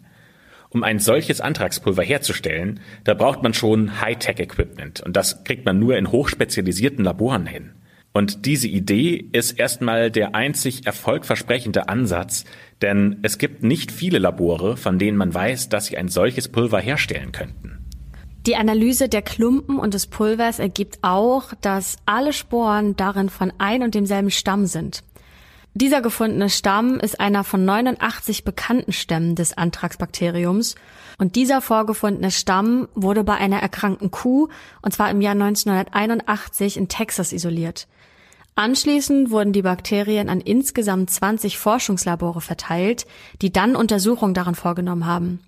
[0.73, 5.97] Um ein solches Antragspulver herzustellen, da braucht man schon Hightech-Equipment und das kriegt man nur
[5.97, 7.71] in hochspezialisierten Laboren hin.
[8.13, 12.45] Und diese Idee ist erstmal der einzig erfolgversprechende Ansatz,
[12.81, 16.79] denn es gibt nicht viele Labore, von denen man weiß, dass sie ein solches Pulver
[16.79, 17.86] herstellen könnten.
[18.47, 23.84] Die Analyse der Klumpen und des Pulvers ergibt auch, dass alle Sporen darin von ein
[23.84, 25.03] und demselben Stamm sind.
[25.73, 30.75] Dieser gefundene Stamm ist einer von 89 bekannten Stämmen des Anthraxbakteriums
[31.17, 34.49] und dieser vorgefundene Stamm wurde bei einer erkrankten Kuh
[34.81, 37.88] und zwar im Jahr 1981 in Texas isoliert.
[38.55, 43.07] Anschließend wurden die Bakterien an insgesamt 20 Forschungslabore verteilt,
[43.41, 45.39] die dann Untersuchungen daran vorgenommen haben.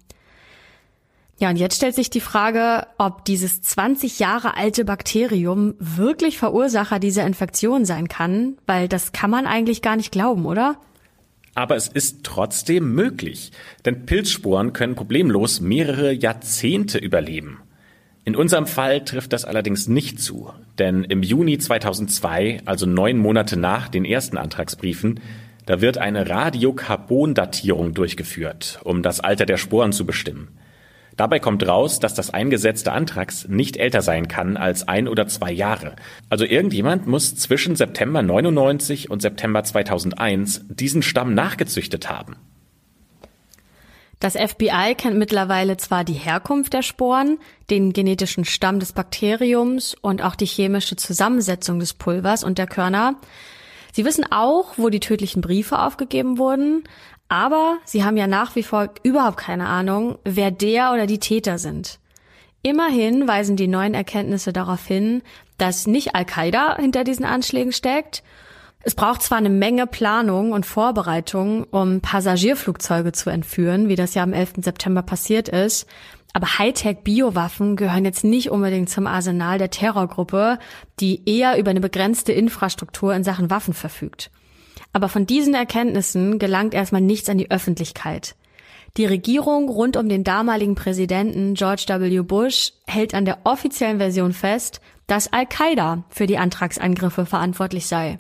[1.44, 7.00] Ja, und jetzt stellt sich die Frage, ob dieses 20 Jahre alte Bakterium wirklich Verursacher
[7.00, 10.78] dieser Infektion sein kann, weil das kann man eigentlich gar nicht glauben, oder?
[11.54, 13.52] Aber es ist trotzdem möglich,
[13.84, 17.60] denn Pilzsporen können problemlos mehrere Jahrzehnte überleben.
[18.24, 23.58] In unserem Fall trifft das allerdings nicht zu, denn im Juni 2002, also neun Monate
[23.58, 25.20] nach den ersten Antragsbriefen,
[25.66, 30.48] da wird eine Radiokarbondatierung durchgeführt, um das Alter der Sporen zu bestimmen.
[31.16, 35.52] Dabei kommt raus, dass das eingesetzte Antrax nicht älter sein kann als ein oder zwei
[35.52, 35.96] Jahre.
[36.30, 42.36] Also irgendjemand muss zwischen September 99 und September 2001 diesen Stamm nachgezüchtet haben.
[44.20, 50.24] Das FBI kennt mittlerweile zwar die Herkunft der Sporen, den genetischen Stamm des Bakteriums und
[50.24, 53.16] auch die chemische Zusammensetzung des Pulvers und der Körner.
[53.92, 56.86] Sie wissen auch, wo die tödlichen Briefe aufgegeben wurden,
[57.34, 61.58] Aber sie haben ja nach wie vor überhaupt keine Ahnung, wer der oder die Täter
[61.58, 61.98] sind.
[62.62, 65.24] Immerhin weisen die neuen Erkenntnisse darauf hin,
[65.58, 68.22] dass nicht Al-Qaida hinter diesen Anschlägen steckt.
[68.84, 74.22] Es braucht zwar eine Menge Planung und Vorbereitung, um Passagierflugzeuge zu entführen, wie das ja
[74.22, 74.58] am 11.
[74.58, 75.88] September passiert ist,
[76.34, 80.60] aber Hightech-Biowaffen gehören jetzt nicht unbedingt zum Arsenal der Terrorgruppe,
[81.00, 84.30] die eher über eine begrenzte Infrastruktur in Sachen Waffen verfügt.
[84.94, 88.36] Aber von diesen Erkenntnissen gelangt erstmal nichts an die Öffentlichkeit.
[88.96, 92.22] Die Regierung rund um den damaligen Präsidenten George W.
[92.22, 98.18] Bush hält an der offiziellen Version fest, dass Al-Qaida für die Antragsangriffe verantwortlich sei.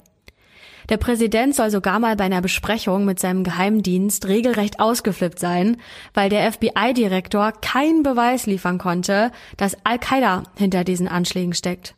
[0.90, 5.78] Der Präsident soll sogar mal bei einer Besprechung mit seinem Geheimdienst regelrecht ausgeflippt sein,
[6.14, 11.96] weil der FBI-Direktor keinen Beweis liefern konnte, dass Al-Qaida hinter diesen Anschlägen steckt.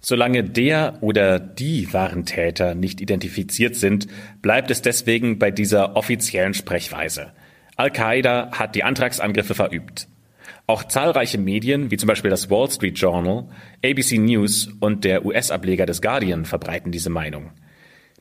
[0.00, 4.06] Solange der oder die wahren Täter nicht identifiziert sind,
[4.42, 7.32] bleibt es deswegen bei dieser offiziellen Sprechweise.
[7.76, 10.08] Al-Qaida hat die Antragsangriffe verübt.
[10.66, 13.48] Auch zahlreiche Medien, wie zum Beispiel das Wall Street Journal,
[13.84, 17.50] ABC News und der US-Ableger des Guardian verbreiten diese Meinung.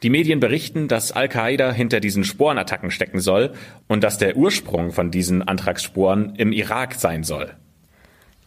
[0.03, 3.53] Die Medien berichten, dass Al-Qaida hinter diesen Sporenattacken stecken soll
[3.87, 7.55] und dass der Ursprung von diesen Antragssporen im Irak sein soll.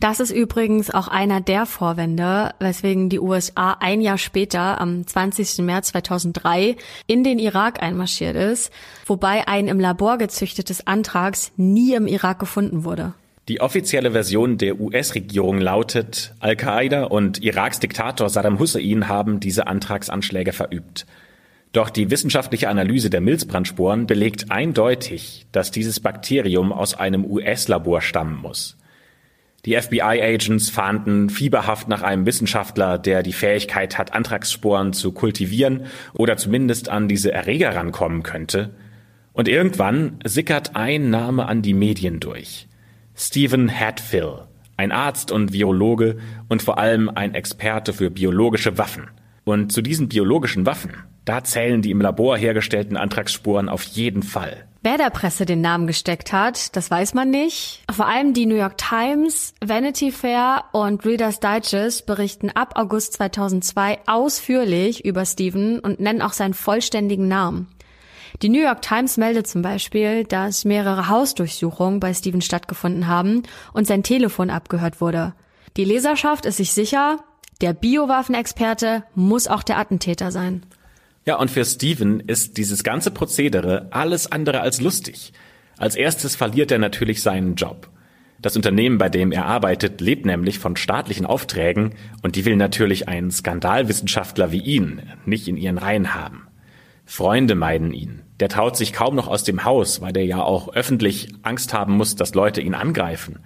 [0.00, 5.58] Das ist übrigens auch einer der Vorwände, weswegen die USA ein Jahr später, am 20.
[5.58, 8.72] März 2003, in den Irak einmarschiert ist,
[9.04, 13.12] wobei ein im Labor gezüchtetes Antrags nie im Irak gefunden wurde.
[13.48, 20.54] Die offizielle Version der US-Regierung lautet, Al-Qaida und Iraks Diktator Saddam Hussein haben diese Antragsanschläge
[20.54, 21.04] verübt.
[21.72, 28.40] Doch die wissenschaftliche Analyse der Milzbrandsporen belegt eindeutig, dass dieses Bakterium aus einem US-Labor stammen
[28.40, 28.78] muss.
[29.66, 36.38] Die FBI-Agents fahnden fieberhaft nach einem Wissenschaftler, der die Fähigkeit hat, Antragssporen zu kultivieren oder
[36.38, 38.70] zumindest an diese Erreger rankommen könnte.
[39.32, 42.68] Und irgendwann sickert ein Name an die Medien durch.
[43.14, 44.44] Stephen Hatfill,
[44.78, 46.16] ein Arzt und Virologe
[46.48, 49.10] und vor allem ein Experte für biologische Waffen.
[49.44, 50.92] Und zu diesen biologischen Waffen,
[51.26, 54.69] da zählen die im Labor hergestellten Antragssporen auf jeden Fall.
[54.82, 57.82] Wer der Presse den Namen gesteckt hat, das weiß man nicht.
[57.94, 63.98] Vor allem die New York Times, Vanity Fair und Reader's Digest berichten ab August 2002
[64.06, 67.68] ausführlich über Stephen und nennen auch seinen vollständigen Namen.
[68.40, 73.42] Die New York Times meldet zum Beispiel, dass mehrere Hausdurchsuchungen bei Stephen stattgefunden haben
[73.74, 75.34] und sein Telefon abgehört wurde.
[75.76, 77.18] Die Leserschaft ist sich sicher,
[77.60, 80.64] der Biowaffenexperte muss auch der Attentäter sein.
[81.26, 85.33] Ja, und für Steven ist dieses ganze Prozedere alles andere als lustig.
[85.76, 87.88] Als erstes verliert er natürlich seinen Job.
[88.42, 93.06] Das Unternehmen, bei dem er arbeitet, lebt nämlich von staatlichen Aufträgen und die will natürlich
[93.06, 96.46] einen Skandalwissenschaftler wie ihn nicht in ihren Reihen haben.
[97.04, 98.22] Freunde meiden ihn.
[98.38, 101.96] Der traut sich kaum noch aus dem Haus, weil der ja auch öffentlich Angst haben
[101.96, 103.40] muss, dass Leute ihn angreifen.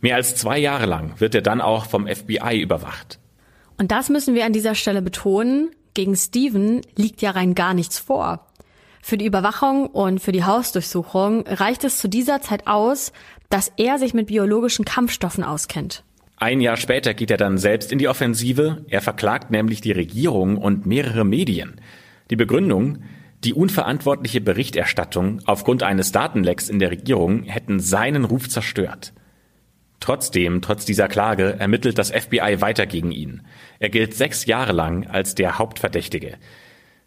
[0.00, 3.18] Mehr als zwei Jahre lang wird er dann auch vom FBI überwacht.
[3.76, 5.70] Und das müssen wir an dieser Stelle betonen.
[5.94, 8.46] Gegen Steven liegt ja rein gar nichts vor.
[9.00, 13.12] Für die Überwachung und für die Hausdurchsuchung reicht es zu dieser Zeit aus,
[13.48, 16.02] dass er sich mit biologischen Kampfstoffen auskennt.
[16.36, 18.84] Ein Jahr später geht er dann selbst in die Offensive.
[18.88, 21.80] Er verklagt nämlich die Regierung und mehrere Medien.
[22.30, 23.04] Die Begründung,
[23.44, 29.12] die unverantwortliche Berichterstattung aufgrund eines Datenlecks in der Regierung hätten seinen Ruf zerstört.
[30.04, 33.40] Trotzdem, trotz dieser Klage, ermittelt das FBI weiter gegen ihn.
[33.78, 36.34] Er gilt sechs Jahre lang als der Hauptverdächtige.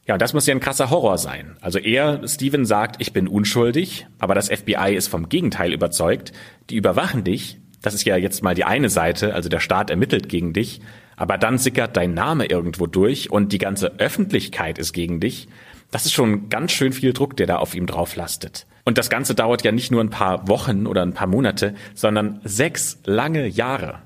[0.07, 1.57] Ja, und das muss ja ein krasser Horror sein.
[1.61, 6.33] Also er, Steven, sagt, ich bin unschuldig, aber das FBI ist vom Gegenteil überzeugt.
[6.71, 7.59] Die überwachen dich.
[7.83, 10.81] Das ist ja jetzt mal die eine Seite, also der Staat ermittelt gegen dich.
[11.17, 15.49] Aber dann sickert dein Name irgendwo durch und die ganze Öffentlichkeit ist gegen dich.
[15.91, 18.65] Das ist schon ganz schön viel Druck, der da auf ihm drauf lastet.
[18.83, 22.39] Und das Ganze dauert ja nicht nur ein paar Wochen oder ein paar Monate, sondern
[22.43, 23.99] sechs lange Jahre.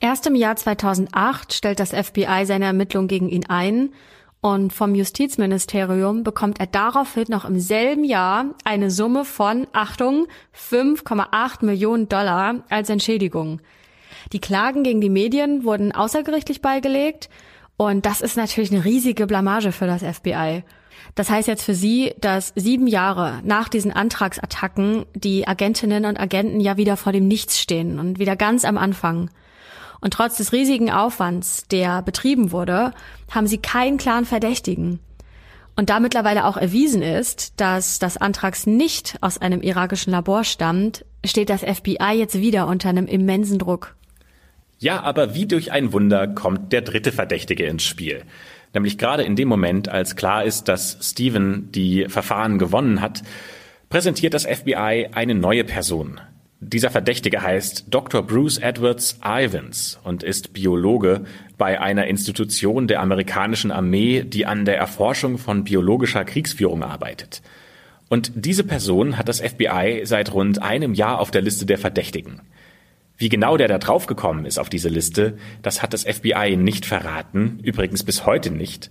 [0.00, 3.90] Erst im Jahr 2008 stellt das FBI seine Ermittlungen gegen ihn ein
[4.40, 11.64] und vom Justizministerium bekommt er daraufhin noch im selben Jahr eine Summe von, Achtung, 5,8
[11.64, 13.62] Millionen Dollar als Entschädigung.
[14.32, 17.30] Die Klagen gegen die Medien wurden außergerichtlich beigelegt
[17.78, 20.62] und das ist natürlich eine riesige Blamage für das FBI.
[21.14, 26.60] Das heißt jetzt für Sie, dass sieben Jahre nach diesen Antragsattacken die Agentinnen und Agenten
[26.60, 29.30] ja wieder vor dem Nichts stehen und wieder ganz am Anfang.
[30.00, 32.92] Und trotz des riesigen Aufwands, der betrieben wurde,
[33.30, 35.00] haben sie keinen klaren Verdächtigen.
[35.76, 41.04] Und da mittlerweile auch erwiesen ist, dass das Antrags nicht aus einem irakischen Labor stammt,
[41.24, 43.96] steht das FBI jetzt wieder unter einem immensen Druck.
[44.78, 48.24] Ja, aber wie durch ein Wunder kommt der dritte Verdächtige ins Spiel.
[48.74, 53.22] Nämlich gerade in dem Moment, als klar ist, dass Steven die Verfahren gewonnen hat,
[53.88, 56.20] präsentiert das FBI eine neue Person.
[56.58, 58.22] Dieser Verdächtige heißt Dr.
[58.26, 61.24] Bruce Edwards Ivans und ist Biologe
[61.56, 67.42] bei einer Institution der amerikanischen Armee, die an der Erforschung von biologischer Kriegsführung arbeitet.
[68.08, 72.40] Und diese Person hat das FBI seit rund einem Jahr auf der Liste der Verdächtigen.
[73.16, 77.60] Wie genau der da draufgekommen ist auf diese Liste, das hat das FBI nicht verraten,
[77.62, 78.90] übrigens bis heute nicht.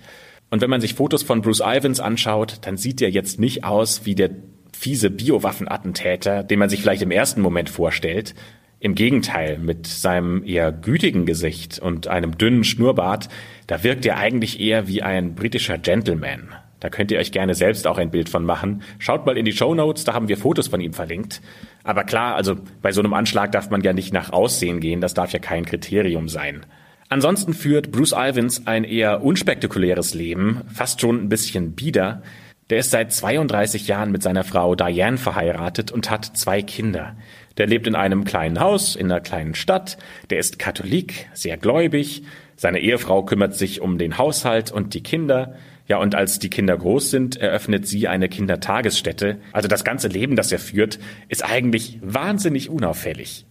[0.49, 4.05] Und wenn man sich Fotos von Bruce Ivans anschaut, dann sieht er jetzt nicht aus
[4.05, 4.29] wie der
[4.71, 8.35] fiese Biowaffenattentäter, den man sich vielleicht im ersten Moment vorstellt.
[8.79, 13.29] Im Gegenteil, mit seinem eher gütigen Gesicht und einem dünnen Schnurrbart,
[13.67, 16.49] da wirkt er eigentlich eher wie ein britischer Gentleman.
[16.83, 18.83] Da könnt ihr euch gerne selbst auch ein Bild von machen.
[18.99, 21.41] Schaut mal in die Show Notes, da haben wir Fotos von ihm verlinkt.
[21.85, 25.13] Aber klar, also bei so einem Anschlag darf man ja nicht nach Aussehen gehen, das
[25.13, 26.65] darf ja kein Kriterium sein.
[27.07, 32.21] Ansonsten führt Bruce Ivins ein eher unspektakuläres Leben, fast schon ein bisschen bieder.
[32.69, 37.15] Der ist seit 32 Jahren mit seiner Frau Diane verheiratet und hat zwei Kinder.
[37.57, 39.97] Der lebt in einem kleinen Haus in einer kleinen Stadt.
[40.31, 42.23] Der ist Katholik, sehr gläubig.
[42.57, 45.55] Seine Ehefrau kümmert sich um den Haushalt und die Kinder.
[45.87, 49.39] Ja, und als die Kinder groß sind, eröffnet sie eine Kindertagesstätte.
[49.51, 53.45] Also das ganze Leben, das er führt, ist eigentlich wahnsinnig unauffällig.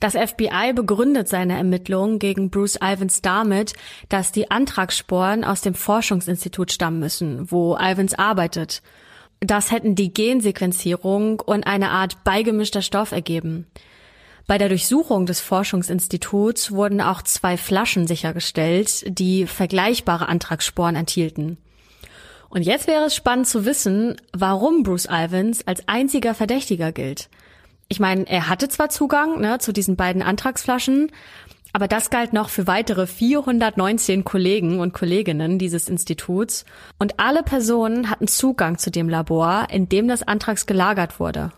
[0.00, 3.72] Das FBI begründet seine Ermittlungen gegen Bruce Ivans damit,
[4.08, 8.82] dass die Antragssporen aus dem Forschungsinstitut stammen müssen, wo Ivans arbeitet.
[9.40, 13.66] Das hätten die Gensequenzierung und eine Art beigemischter Stoff ergeben.
[14.48, 21.58] Bei der Durchsuchung des Forschungsinstituts wurden auch zwei Flaschen sichergestellt, die vergleichbare Antragssporen enthielten.
[22.48, 27.28] Und jetzt wäre es spannend zu wissen, warum Bruce Ivans als einziger Verdächtiger gilt
[27.88, 31.10] ich meine, er hatte zwar Zugang ne, zu diesen beiden Antragsflaschen,
[31.72, 36.64] aber das galt noch für weitere 419 Kollegen und Kolleginnen dieses Instituts
[36.98, 41.50] und alle Personen hatten Zugang zu dem Labor, in dem das Antrags gelagert wurde.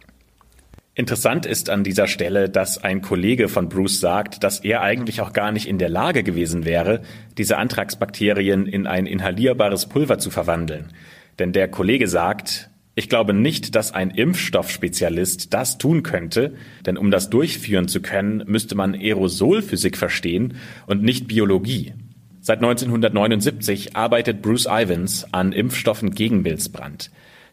[1.01, 5.33] Interessant ist an dieser Stelle, dass ein Kollege von Bruce sagt, dass er eigentlich auch
[5.33, 7.01] gar nicht in der Lage gewesen wäre,
[7.39, 10.93] diese Antragsbakterien in ein inhalierbares Pulver zu verwandeln.
[11.39, 16.53] Denn der Kollege sagt, ich glaube nicht, dass ein Impfstoffspezialist das tun könnte,
[16.85, 21.95] denn um das durchführen zu können, müsste man Aerosolphysik verstehen und nicht Biologie.
[22.43, 27.11] Seit 1979 arbeitet Bruce Ivans an Impfstoffen gegen Milzbrand.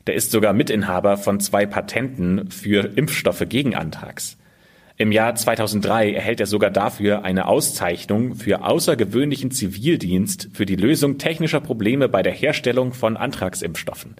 [0.07, 4.37] Der ist sogar Mitinhaber von zwei Patenten für Impfstoffe gegen Anthrax.
[4.95, 11.17] Im Jahr 2003 erhält er sogar dafür eine Auszeichnung für außergewöhnlichen Zivildienst für die Lösung
[11.19, 14.15] technischer Probleme bei der Herstellung von Anthraximpfstoffen.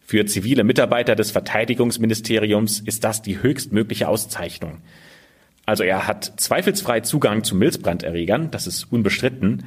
[0.00, 4.78] Für zivile Mitarbeiter des Verteidigungsministeriums ist das die höchstmögliche Auszeichnung.
[5.64, 9.64] Also er hat zweifelsfrei Zugang zu Milzbranderregern, das ist unbestritten.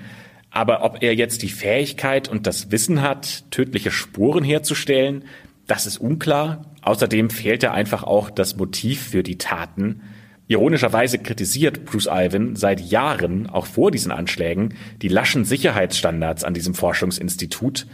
[0.51, 5.23] Aber ob er jetzt die Fähigkeit und das Wissen hat, tödliche Spuren herzustellen,
[5.67, 6.65] das ist unklar.
[6.81, 10.01] Außerdem fehlt er einfach auch das Motiv für die Taten.
[10.47, 16.75] Ironischerweise kritisiert Bruce Ivan seit Jahren, auch vor diesen Anschlägen, die laschen Sicherheitsstandards an diesem
[16.75, 17.87] Forschungsinstitut.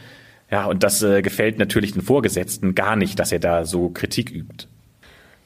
[0.50, 4.32] Ja, und das äh, gefällt natürlich den Vorgesetzten gar nicht, dass er da so Kritik
[4.32, 4.68] übt.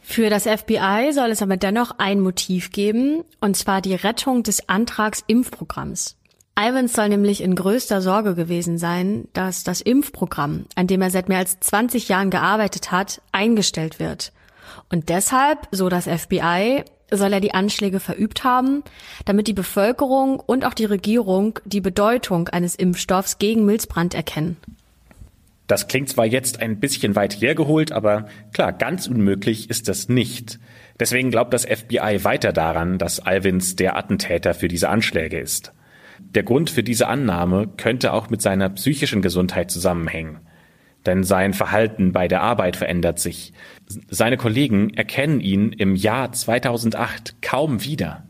[0.02, 4.68] Für das FBI soll es aber dennoch ein Motiv geben, und zwar die Rettung des
[4.68, 6.16] Antragsimpfprogramms.
[6.58, 11.28] Ivans soll nämlich in größter Sorge gewesen sein, dass das Impfprogramm, an dem er seit
[11.28, 14.32] mehr als 20 Jahren gearbeitet hat, eingestellt wird.
[14.90, 18.84] Und deshalb, so das FBI, soll er die Anschläge verübt haben,
[19.26, 24.58] damit die Bevölkerung und auch die Regierung die Bedeutung eines Impfstoffs gegen Milzbrand erkennen.
[25.68, 30.60] Das klingt zwar jetzt ein bisschen weit hergeholt, aber klar, ganz unmöglich ist das nicht.
[31.00, 35.74] Deswegen glaubt das FBI weiter daran, dass Alvins der Attentäter für diese Anschläge ist.
[36.20, 40.40] Der Grund für diese Annahme könnte auch mit seiner psychischen Gesundheit zusammenhängen.
[41.06, 43.54] Denn sein Verhalten bei der Arbeit verändert sich.
[44.10, 48.24] Seine Kollegen erkennen ihn im Jahr 2008 kaum wieder.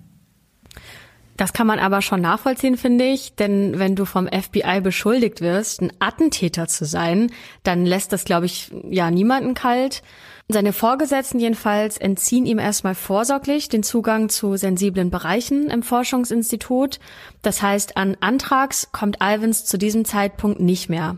[1.38, 5.82] Das kann man aber schon nachvollziehen, finde ich, denn wenn du vom FBI beschuldigt wirst,
[5.82, 7.30] ein Attentäter zu sein,
[7.64, 10.02] dann lässt das, glaube ich, ja niemanden kalt.
[10.48, 17.00] Seine Vorgesetzten jedenfalls entziehen ihm erstmal vorsorglich den Zugang zu sensiblen Bereichen im Forschungsinstitut.
[17.42, 21.18] Das heißt, an Antrags kommt Ivans zu diesem Zeitpunkt nicht mehr.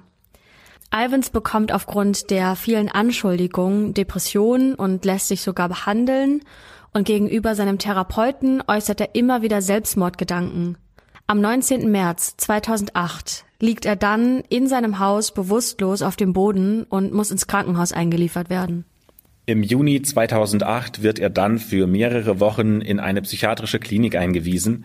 [0.95, 6.41] Ivans bekommt aufgrund der vielen Anschuldigungen Depressionen und lässt sich sogar behandeln
[6.93, 10.77] und gegenüber seinem Therapeuten äußert er immer wieder Selbstmordgedanken.
[11.27, 11.91] Am 19.
[11.91, 17.47] März 2008 liegt er dann in seinem Haus bewusstlos auf dem Boden und muss ins
[17.47, 18.85] Krankenhaus eingeliefert werden.
[19.49, 24.83] Im Juni 2008 wird er dann für mehrere Wochen in eine psychiatrische Klinik eingewiesen.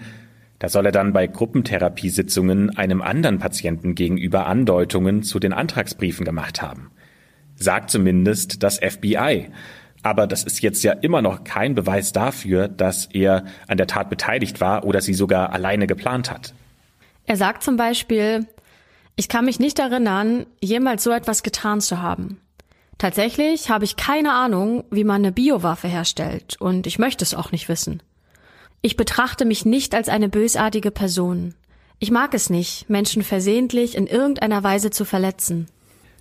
[0.61, 6.63] Da soll er dann bei Gruppentherapiesitzungen einem anderen Patienten gegenüber Andeutungen zu den Antragsbriefen gemacht
[6.63, 6.93] haben.
[7.57, 9.49] Sagt zumindest das FBI.
[10.05, 14.11] Aber das ist jetzt ja immer noch kein Beweis dafür, dass er an der Tat
[14.11, 16.55] beteiligt war oder sie sogar alleine geplant hat.
[17.27, 18.47] Er sagt zum Beispiel,
[19.17, 22.39] ich kann mich nicht erinnern, jemals so etwas getan zu haben.
[23.03, 27.50] Tatsächlich habe ich keine Ahnung, wie man eine Biowaffe herstellt, und ich möchte es auch
[27.50, 28.00] nicht wissen.
[28.80, 31.55] Ich betrachte mich nicht als eine bösartige Person.
[31.98, 35.66] Ich mag es nicht, Menschen versehentlich in irgendeiner Weise zu verletzen.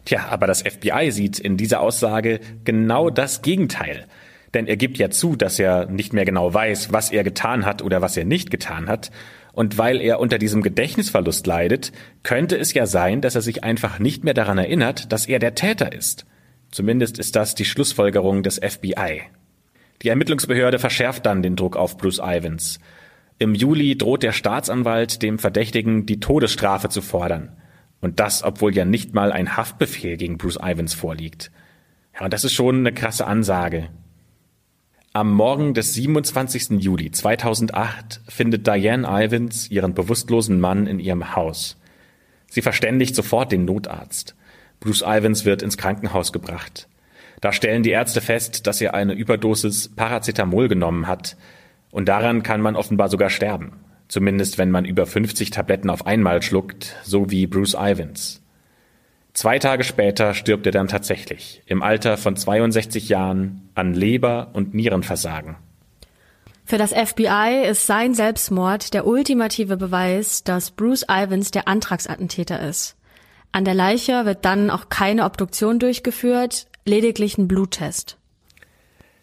[0.06, 4.08] Tja, aber das FBI sieht in dieser Aussage genau das Gegenteil.
[4.56, 7.84] Denn er gibt ja zu, dass er nicht mehr genau weiß, was er getan hat
[7.84, 9.12] oder was er nicht getan hat.
[9.54, 11.92] Und weil er unter diesem Gedächtnisverlust leidet,
[12.24, 15.54] könnte es ja sein, dass er sich einfach nicht mehr daran erinnert, dass er der
[15.54, 16.26] Täter ist.
[16.72, 19.22] Zumindest ist das die Schlussfolgerung des FBI.
[20.02, 22.80] Die Ermittlungsbehörde verschärft dann den Druck auf Bruce Ivans.
[23.38, 27.58] Im Juli droht der Staatsanwalt dem Verdächtigen die Todesstrafe zu fordern.
[28.00, 31.52] Und das, obwohl ja nicht mal ein Haftbefehl gegen Bruce Ivans vorliegt.
[32.16, 33.90] Ja, und das ist schon eine krasse Ansage.
[35.14, 36.82] Am Morgen des 27.
[36.82, 41.78] Juli 2008 findet Diane Ivans ihren bewusstlosen Mann in ihrem Haus.
[42.50, 44.36] Sie verständigt sofort den Notarzt.
[44.82, 46.90] Bruce Ivans wird ins Krankenhaus gebracht.
[47.40, 51.38] Da stellen die Ärzte fest, dass er eine Überdosis Paracetamol genommen hat.
[51.92, 53.74] Und daran kann man offenbar sogar sterben.
[54.08, 58.42] Zumindest wenn man über 50 Tabletten auf einmal schluckt, so wie Bruce Ivans.
[59.34, 64.74] Zwei Tage später stirbt er dann tatsächlich, im Alter von 62 Jahren, an Leber- und
[64.74, 65.56] Nierenversagen.
[66.66, 72.98] Für das FBI ist sein Selbstmord der ultimative Beweis, dass Bruce Ivans der Antragsattentäter ist.
[73.52, 78.18] An der Leiche wird dann auch keine Obduktion durchgeführt, lediglich ein Bluttest.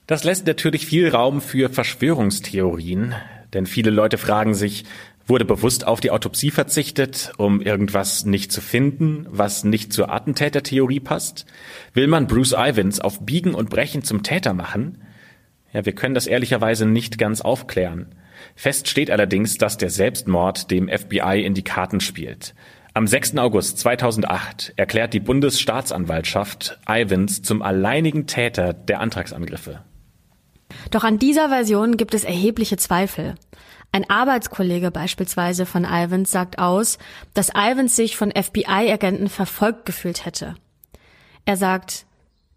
[0.07, 3.15] Das lässt natürlich viel Raum für Verschwörungstheorien,
[3.53, 4.85] denn viele Leute fragen sich,
[5.27, 11.01] wurde bewusst auf die Autopsie verzichtet, um irgendwas nicht zu finden, was nicht zur Attentätertheorie
[11.01, 11.45] passt?
[11.93, 15.03] Will man Bruce Ivans auf Biegen und Brechen zum Täter machen?
[15.73, 18.15] Ja, wir können das ehrlicherweise nicht ganz aufklären.
[18.55, 22.55] Fest steht allerdings, dass der Selbstmord dem FBI in die Karten spielt.
[22.99, 23.39] Am 6.
[23.39, 29.85] August 2008 erklärt die Bundesstaatsanwaltschaft Ivans zum alleinigen Täter der Antragsangriffe.
[30.91, 33.37] Doch an dieser Version gibt es erhebliche Zweifel.
[33.93, 36.99] Ein Arbeitskollege beispielsweise von Ivans sagt aus,
[37.35, 40.57] dass Ivans sich von FBI-Agenten verfolgt gefühlt hätte.
[41.45, 42.05] Er sagt,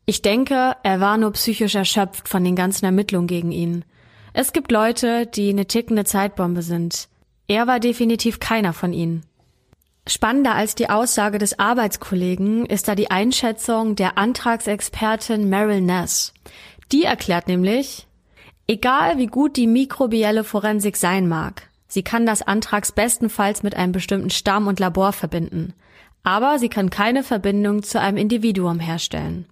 [0.07, 3.85] ich denke, er war nur psychisch erschöpft von den ganzen Ermittlungen gegen ihn.
[4.33, 7.09] Es gibt Leute, die eine tickende Zeitbombe sind.
[7.47, 9.23] Er war definitiv keiner von ihnen.
[10.07, 16.33] Spannender als die Aussage des Arbeitskollegen ist da die Einschätzung der Antragsexpertin Meryl Ness.
[16.91, 18.07] Die erklärt nämlich,
[18.67, 23.91] egal wie gut die mikrobielle Forensik sein mag, sie kann das Antrags bestenfalls mit einem
[23.91, 25.73] bestimmten Stamm und Labor verbinden.
[26.23, 29.45] Aber sie kann keine Verbindung zu einem Individuum herstellen.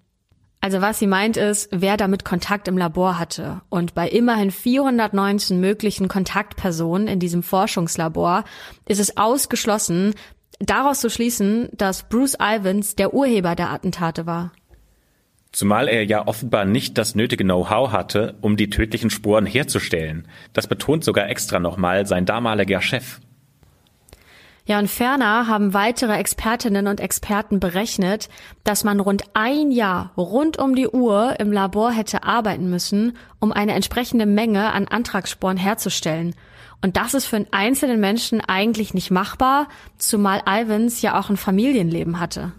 [0.61, 3.61] Also was sie meint ist, wer damit Kontakt im Labor hatte.
[3.69, 8.43] Und bei immerhin 419 möglichen Kontaktpersonen in diesem Forschungslabor
[8.85, 10.15] ist es ausgeschlossen,
[10.59, 14.51] daraus zu schließen, dass Bruce Ivans der Urheber der Attentate war.
[15.51, 20.27] Zumal er ja offenbar nicht das nötige Know-how hatte, um die tödlichen Spuren herzustellen.
[20.53, 23.19] Das betont sogar extra nochmal sein damaliger Chef.
[24.69, 28.29] Ja, und ferner haben weitere Expertinnen und Experten berechnet,
[28.63, 33.51] dass man rund ein Jahr rund um die Uhr im Labor hätte arbeiten müssen, um
[33.51, 36.35] eine entsprechende Menge an Antragssporen herzustellen.
[36.83, 41.37] Und das ist für einen einzelnen Menschen eigentlich nicht machbar, zumal Ivans ja auch ein
[41.37, 42.51] Familienleben hatte.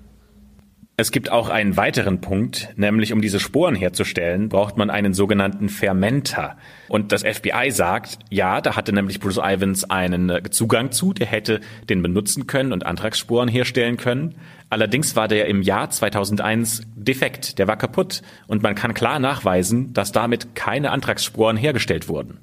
[1.00, 5.70] Es gibt auch einen weiteren Punkt, nämlich um diese Sporen herzustellen, braucht man einen sogenannten
[5.70, 6.58] Fermenter.
[6.88, 11.26] Und das FBI sagt, ja, da hatte nämlich Bruce Ivans einen äh, Zugang zu, der
[11.26, 14.34] hätte den benutzen können und Antragssporen herstellen können.
[14.68, 19.94] Allerdings war der im Jahr 2001 defekt, der war kaputt und man kann klar nachweisen,
[19.94, 22.40] dass damit keine Antragssporen hergestellt wurden.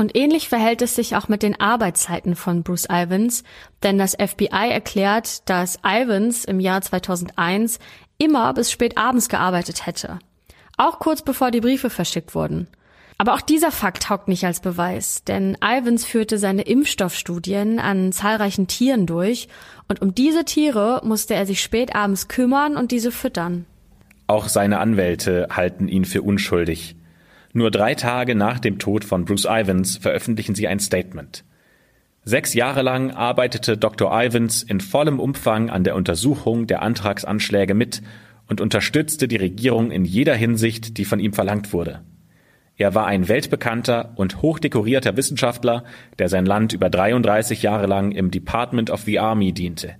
[0.00, 3.44] Und ähnlich verhält es sich auch mit den Arbeitszeiten von Bruce Ivans,
[3.82, 7.78] denn das FBI erklärt, dass Ivans im Jahr 2001
[8.16, 10.18] immer bis spät abends gearbeitet hätte.
[10.78, 12.66] Auch kurz bevor die Briefe verschickt wurden.
[13.18, 18.68] Aber auch dieser Fakt taugt nicht als Beweis, denn Ivans führte seine Impfstoffstudien an zahlreichen
[18.68, 19.48] Tieren durch
[19.86, 23.66] und um diese Tiere musste er sich spät abends kümmern und diese füttern.
[24.28, 26.96] Auch seine Anwälte halten ihn für unschuldig.
[27.52, 31.44] Nur drei Tage nach dem Tod von Bruce Ivans veröffentlichen sie ein Statement.
[32.22, 34.10] Sechs Jahre lang arbeitete Dr.
[34.12, 38.02] Ivans in vollem Umfang an der Untersuchung der Antragsanschläge mit
[38.46, 42.02] und unterstützte die Regierung in jeder Hinsicht, die von ihm verlangt wurde.
[42.76, 45.84] Er war ein weltbekannter und hochdekorierter Wissenschaftler,
[46.18, 49.96] der sein Land über 33 Jahre lang im Department of the Army diente.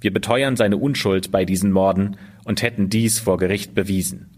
[0.00, 4.35] Wir beteuern seine Unschuld bei diesen Morden und hätten dies vor Gericht bewiesen.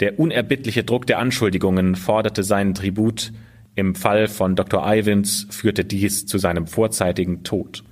[0.00, 3.32] Der unerbittliche Druck der Anschuldigungen forderte seinen Tribut.
[3.74, 4.84] Im Fall von Dr.
[4.86, 7.84] Ivins führte dies zu seinem vorzeitigen Tod.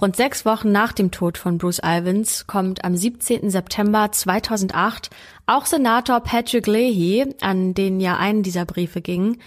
[0.00, 3.50] Rund sechs Wochen nach dem Tod von Bruce Ivins kommt am 17.
[3.50, 5.10] September 2008
[5.46, 9.38] auch Senator Patrick Leahy, an den ja einen dieser Briefe ging,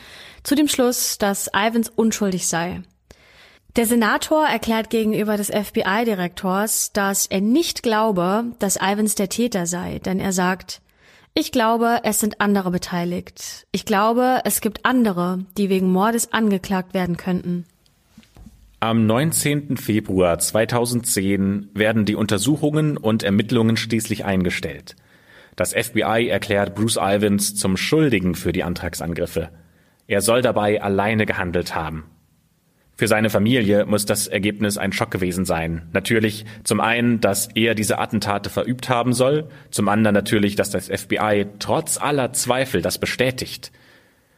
[0.43, 2.81] zu dem Schluss, dass Ivins unschuldig sei.
[3.77, 9.99] Der Senator erklärt gegenüber des FBI-Direktors, dass er nicht glaube, dass Ivans der Täter sei,
[9.99, 10.81] denn er sagt,
[11.33, 13.65] ich glaube, es sind andere beteiligt.
[13.71, 17.65] Ich glaube, es gibt andere, die wegen Mordes angeklagt werden könnten.
[18.79, 19.77] Am 19.
[19.77, 24.95] Februar 2010 werden die Untersuchungen und Ermittlungen schließlich eingestellt.
[25.55, 29.49] Das FBI erklärt Bruce Ivans zum Schuldigen für die Antragsangriffe.
[30.07, 32.05] Er soll dabei alleine gehandelt haben.
[33.01, 35.89] Für seine Familie muss das Ergebnis ein Schock gewesen sein.
[35.91, 40.85] Natürlich zum einen, dass er diese Attentate verübt haben soll, zum anderen natürlich, dass das
[40.87, 43.71] FBI trotz aller Zweifel das bestätigt.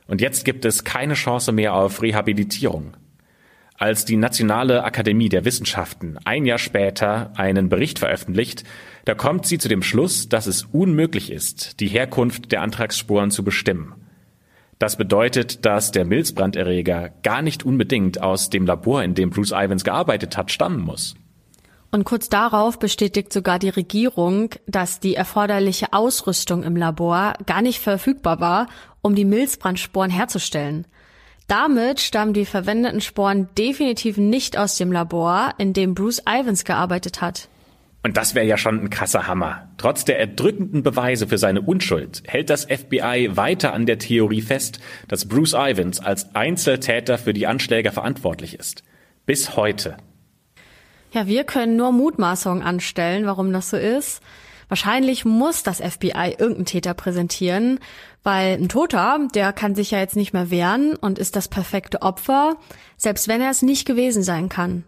[0.08, 2.94] Und jetzt gibt es keine Chance mehr auf Rehabilitierung.
[3.78, 8.64] Als die Nationale Akademie der Wissenschaften ein Jahr später einen Bericht veröffentlicht,
[9.04, 13.44] da kommt sie zu dem Schluss, dass es unmöglich ist, die Herkunft der Antragsspuren zu
[13.44, 14.03] bestimmen.
[14.80, 19.84] Das bedeutet, dass der Milzbranderreger gar nicht unbedingt aus dem Labor, in dem Bruce Ivans
[19.84, 21.16] gearbeitet hat, stammen muss.
[21.92, 27.80] Und kurz darauf bestätigt sogar die Regierung, dass die erforderliche Ausrüstung im Labor gar nicht
[27.80, 28.68] verfügbar war,
[29.02, 30.88] um die Milzbrandsporen herzustellen.
[31.48, 37.22] Damit stammen die verwendeten Sporen definitiv nicht aus dem Labor, in dem Bruce Ivans gearbeitet
[37.22, 37.48] hat.
[38.06, 39.70] Und das wäre ja schon ein krasser Hammer.
[39.78, 44.82] Trotz der erdrückenden Beweise für seine Unschuld hält das FBI weiter an der Theorie fest,
[45.08, 48.84] dass Bruce Ivans als Einzeltäter für die Anschläge verantwortlich ist.
[49.26, 49.96] Bis heute.
[51.14, 54.22] Ja, wir können nur Mutmaßungen anstellen, warum das so ist.
[54.68, 57.80] Wahrscheinlich muss das FBI irgendeinen Täter präsentieren,
[58.24, 62.02] weil ein Toter, der kann sich ja jetzt nicht mehr wehren und ist das perfekte
[62.02, 62.58] Opfer,
[62.98, 64.84] selbst wenn er es nicht gewesen sein kann.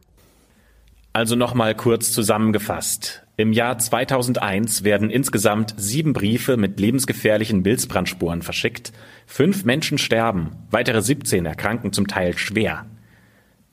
[1.16, 3.26] Also nochmal kurz zusammengefasst.
[3.38, 8.92] Im Jahr 2001 werden insgesamt sieben Briefe mit lebensgefährlichen Milzbrandspuren verschickt.
[9.26, 12.86] Fünf Menschen sterben, weitere 17 erkranken zum Teil schwer.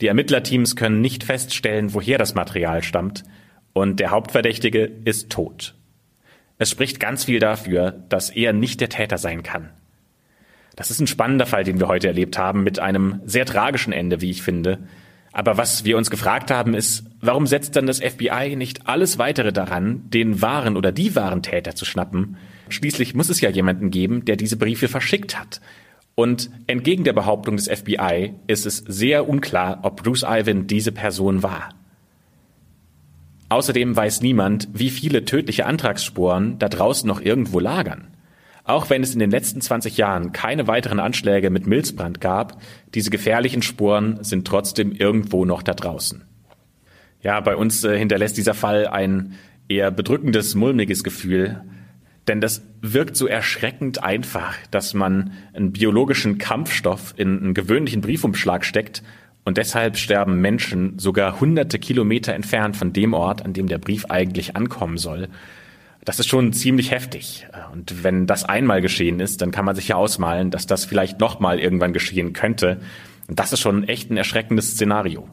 [0.01, 3.25] Die Ermittlerteams können nicht feststellen, woher das Material stammt,
[3.73, 5.75] und der Hauptverdächtige ist tot.
[6.59, 9.71] Es spricht ganz viel dafür, dass er nicht der Täter sein kann.
[10.77, 14.21] Das ist ein spannender Fall, den wir heute erlebt haben, mit einem sehr tragischen Ende,
[14.21, 14.79] wie ich finde.
[15.33, 19.53] Aber was wir uns gefragt haben, ist, warum setzt dann das FBI nicht alles weitere
[19.53, 22.37] daran, den wahren oder die wahren Täter zu schnappen?
[22.69, 25.61] Schließlich muss es ja jemanden geben, der diese Briefe verschickt hat.
[26.15, 31.43] Und entgegen der Behauptung des FBI ist es sehr unklar, ob Bruce Ivan diese Person
[31.43, 31.71] war.
[33.49, 38.09] Außerdem weiß niemand, wie viele tödliche Antragsspuren da draußen noch irgendwo lagern.
[38.65, 42.61] Auch wenn es in den letzten 20 Jahren keine weiteren Anschläge mit Milzbrand gab,
[42.95, 46.25] diese gefährlichen Spuren sind trotzdem irgendwo noch da draußen.
[47.23, 49.35] Ja, bei uns äh, hinterlässt dieser Fall ein
[49.69, 51.63] eher bedrückendes, mulmiges Gefühl,
[52.29, 58.65] denn das wirkt so erschreckend einfach, dass man einen biologischen Kampfstoff in einen gewöhnlichen Briefumschlag
[58.65, 59.03] steckt
[59.45, 64.07] und deshalb sterben Menschen sogar hunderte Kilometer entfernt von dem Ort, an dem der Brief
[64.07, 65.29] eigentlich ankommen soll.
[66.05, 67.47] Das ist schon ziemlich heftig.
[67.73, 71.21] Und wenn das einmal geschehen ist, dann kann man sich ja ausmalen, dass das vielleicht
[71.21, 72.81] nochmal irgendwann geschehen könnte.
[73.29, 75.29] Und das ist schon echt ein erschreckendes Szenario.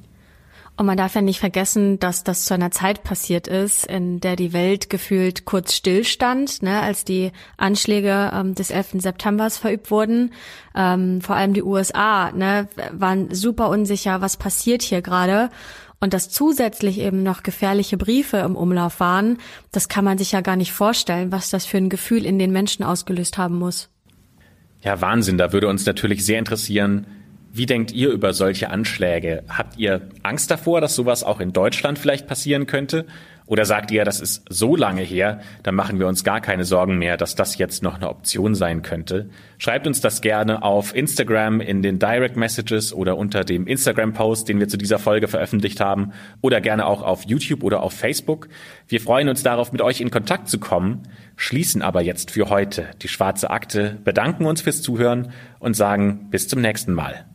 [0.80, 4.38] Und man darf ja nicht vergessen, dass das zu einer Zeit passiert ist, in der
[4.38, 9.02] die Welt gefühlt kurz stillstand, ne, als die Anschläge ähm, des 11.
[9.02, 10.32] September verübt wurden.
[10.74, 15.50] Ähm, vor allem die USA ne, waren super unsicher, was passiert hier gerade.
[16.00, 19.38] Und dass zusätzlich eben noch gefährliche Briefe im Umlauf waren,
[19.72, 22.52] das kann man sich ja gar nicht vorstellen, was das für ein Gefühl in den
[22.52, 23.90] Menschen ausgelöst haben muss.
[24.82, 25.38] Ja, Wahnsinn.
[25.38, 27.06] Da würde uns natürlich sehr interessieren,
[27.52, 29.44] wie denkt ihr über solche Anschläge?
[29.50, 33.06] Habt ihr Angst davor, dass sowas auch in Deutschland vielleicht passieren könnte?
[33.50, 37.00] Oder sagt ihr, das ist so lange her, da machen wir uns gar keine Sorgen
[37.00, 39.32] mehr, dass das jetzt noch eine Option sein könnte?
[39.58, 44.60] Schreibt uns das gerne auf Instagram in den Direct Messages oder unter dem Instagram-Post, den
[44.60, 48.50] wir zu dieser Folge veröffentlicht haben, oder gerne auch auf YouTube oder auf Facebook.
[48.88, 51.02] Wir freuen uns darauf, mit euch in Kontakt zu kommen,
[51.36, 56.48] schließen aber jetzt für heute die schwarze Akte, bedanken uns fürs Zuhören und sagen bis
[56.48, 57.26] zum nächsten Mal.